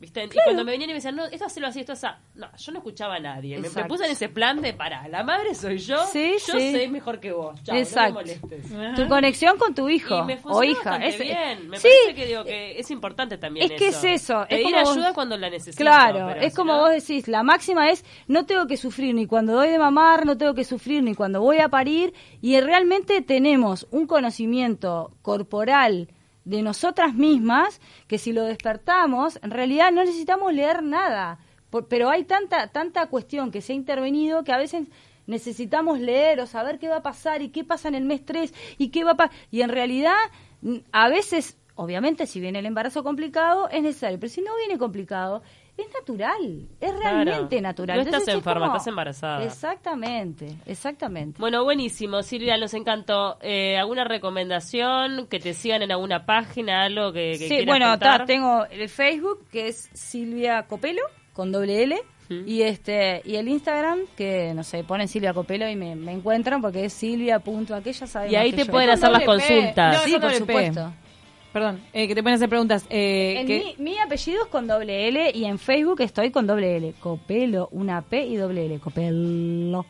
¿Viste? 0.06 0.24
Y 0.26 0.30
cuando 0.44 0.64
me 0.64 0.72
venían 0.72 0.90
y 0.92 0.94
me 0.94 0.98
decían, 0.98 1.16
no, 1.16 1.26
esto 1.26 1.46
hacelo 1.46 1.66
así, 1.68 1.80
esto 1.80 1.94
así. 1.94 2.06
No, 2.36 2.48
yo 2.56 2.72
no 2.72 2.78
escuchaba 2.78 3.16
a 3.16 3.20
nadie. 3.20 3.58
Me, 3.58 3.70
puse 3.86 4.06
en 4.06 4.12
ese 4.12 4.30
plan 4.30 4.62
de, 4.62 4.74
para, 4.74 5.08
la 5.08 5.24
madre 5.24 5.56
soy 5.56 5.80
yo, 5.80 5.98
Sí, 6.12 6.34
yo 6.46 6.54
sí. 6.54 6.72
sé 6.74 6.88
mejor 6.90 7.20
que 7.20 7.32
vos. 7.32 7.62
Chao, 7.64 7.76
Exacto. 7.76 8.22
no 8.22 8.26
me 8.28 8.36
molestes. 8.38 8.96
Tu 8.96 9.08
conexión 9.08 9.58
con 9.58 9.74
tu 9.74 9.90
hijo 9.90 10.20
Y 10.20 10.24
me 10.26 10.40
o 10.44 10.64
hija. 10.64 10.98
Es, 10.98 11.18
bien. 11.20 11.70
Me 11.70 11.78
sí, 11.80 11.88
parece 12.06 12.16
que, 12.22 12.28
digo, 12.28 12.44
que 12.44 12.80
es 12.80 12.92
importante 12.92 13.38
también 13.40 13.72
Es 13.72 13.80
que 13.80 13.88
eso. 13.88 13.98
es 14.08 14.22
eso, 14.24 14.42
es 14.44 14.50
Pedir 14.50 14.66
como 14.66 14.80
vos- 14.82 14.92
ayuda 14.92 15.14
cuando 15.14 15.38
la 15.38 15.50
necesito. 15.50 15.78
Claro, 15.84 16.30
es 16.32 16.54
como 16.56 16.74
no- 16.74 16.80
vos 16.82 16.92
decís, 16.92 17.28
la 17.28 17.42
máxima 17.42 17.90
es 17.90 18.06
no 18.28 18.46
tengo 18.46 18.68
que 18.68 18.78
sufrir 18.78 19.16
ni 19.16 19.26
cuando 19.26 19.54
doy 19.54 19.70
de 19.70 19.80
mamar, 19.80 20.26
no 20.28 20.38
tengo 20.38 20.54
que 20.54 20.64
sufrir 20.66 21.02
ni 21.02 21.16
cuando 21.16 21.42
voy 21.42 21.58
a 21.60 21.70
parir 21.70 22.14
y 22.42 22.60
realmente 22.62 23.22
tenemos 23.22 23.88
un 23.90 24.06
conocimiento 24.06 25.12
corporal 25.22 26.10
de 26.46 26.62
nosotras 26.62 27.14
mismas 27.16 27.82
que 28.08 28.18
si 28.18 28.32
lo 28.32 28.44
despertamos, 28.44 29.40
en 29.44 29.52
realidad 29.52 29.92
no 29.92 30.04
necesitamos 30.04 30.54
leer 30.54 30.84
nada, 30.84 31.40
Por- 31.70 31.88
pero 31.88 32.10
hay 32.10 32.24
tanta 32.24 32.68
tanta 32.68 33.08
cuestión 33.08 33.52
que 33.52 33.62
se 33.62 33.74
ha 33.74 33.76
intervenido 33.76 34.44
que 34.44 34.54
a 34.54 34.58
veces 34.58 34.88
necesitamos 35.28 36.00
leer 36.00 36.40
o 36.40 36.46
saber 36.46 36.78
qué 36.80 36.88
va 36.88 36.98
a 36.98 37.02
pasar 37.04 37.42
y 37.42 37.50
qué 37.50 37.64
pasa 37.64 37.88
en 37.88 37.96
el 37.96 38.06
mes 38.06 38.24
3 38.24 38.54
y 38.78 38.90
qué 38.90 39.04
va 39.04 39.12
a 39.12 39.18
pa- 39.18 39.32
y 39.52 39.62
en 39.62 39.70
realidad 39.70 40.16
mm, 40.62 40.76
a 40.92 41.10
veces 41.10 41.58
obviamente 41.76 42.28
si 42.28 42.40
viene 42.40 42.60
el 42.60 42.66
embarazo 42.68 43.04
complicado 43.04 43.68
es 43.70 43.82
necesario, 43.82 44.20
pero 44.20 44.32
si 44.32 44.42
no 44.42 44.56
viene 44.56 44.78
complicado 44.78 45.42
es 45.78 45.88
natural, 45.94 46.68
es 46.80 46.96
realmente 47.00 47.60
natural. 47.62 47.98
No 47.98 48.02
estás 48.04 48.14
Entonces, 48.22 48.28
es 48.30 48.36
enferma, 48.36 48.62
como- 48.68 48.74
estás 48.78 48.88
embarazada. 48.88 49.44
Exactamente, 49.44 50.56
exactamente. 50.66 51.40
Bueno, 51.40 51.64
buenísimo, 51.64 52.24
Silvia, 52.24 52.58
nos 52.58 52.74
encantó. 52.74 53.38
Eh, 53.42 53.78
¿Alguna 53.78 54.04
recomendación? 54.06 55.28
Que 55.28 55.40
te 55.40 55.54
sigan 55.54 55.82
en 55.82 55.92
alguna 55.92 56.26
página, 56.26 56.84
algo 56.84 57.12
que, 57.12 57.32
que 57.32 57.38
Sí, 57.38 57.48
quieras 57.48 57.66
bueno, 57.68 58.00
ta, 58.00 58.26
tengo 58.26 58.66
el 58.70 58.88
Facebook 58.90 59.46
que 59.52 59.68
es 59.68 59.90
Silvia 59.94 60.64
Copelo 60.64 61.02
con 61.34 61.52
doble 61.52 61.84
L 61.84 61.98
y 62.30 62.62
este 62.64 63.22
y 63.24 63.36
el 63.36 63.48
Instagram 63.48 64.00
que 64.18 64.52
no 64.56 64.64
sé, 64.64 64.84
ponen 64.84 65.08
Silvia 65.08 65.34
Copelo 65.34 65.70
y 65.70 65.76
me, 65.76 65.96
me 65.96 66.12
encuentran 66.14 66.60
porque 66.62 66.86
es 66.86 66.94
silvia.aquella 66.94 68.08
sabe 68.08 68.32
Y 68.32 68.36
ahí 68.36 68.50
que 68.52 68.58
te 68.58 68.66
yo. 68.66 68.72
pueden 68.72 68.90
hacer 68.90 69.12
las 69.12 69.24
consultas. 69.24 69.94
No, 69.98 70.00
Sí, 70.06 70.18
por 70.20 70.34
supuesto. 70.34 70.94
Perdón, 71.56 71.80
eh, 71.94 72.06
que 72.10 72.16
te 72.16 72.22
pueden 72.22 72.36
hacer 72.36 72.50
preguntas. 72.50 72.86
Eh, 72.90 73.36
En 73.40 73.48
que- 73.48 73.76
mi, 73.80 73.92
mi 73.92 73.98
apellido 73.98 74.44
es 74.44 74.50
con 74.50 74.68
doble 74.68 75.08
L 75.08 75.32
y 75.34 75.46
en 75.46 75.58
Facebook 75.58 76.02
estoy 76.02 76.30
con 76.30 76.46
doble 76.46 76.76
L. 76.76 76.94
Copelo, 77.00 77.70
una 77.72 78.02
P 78.02 78.26
y 78.26 78.36
doble 78.36 78.66
L. 78.66 78.78
Copelo. 78.80 79.86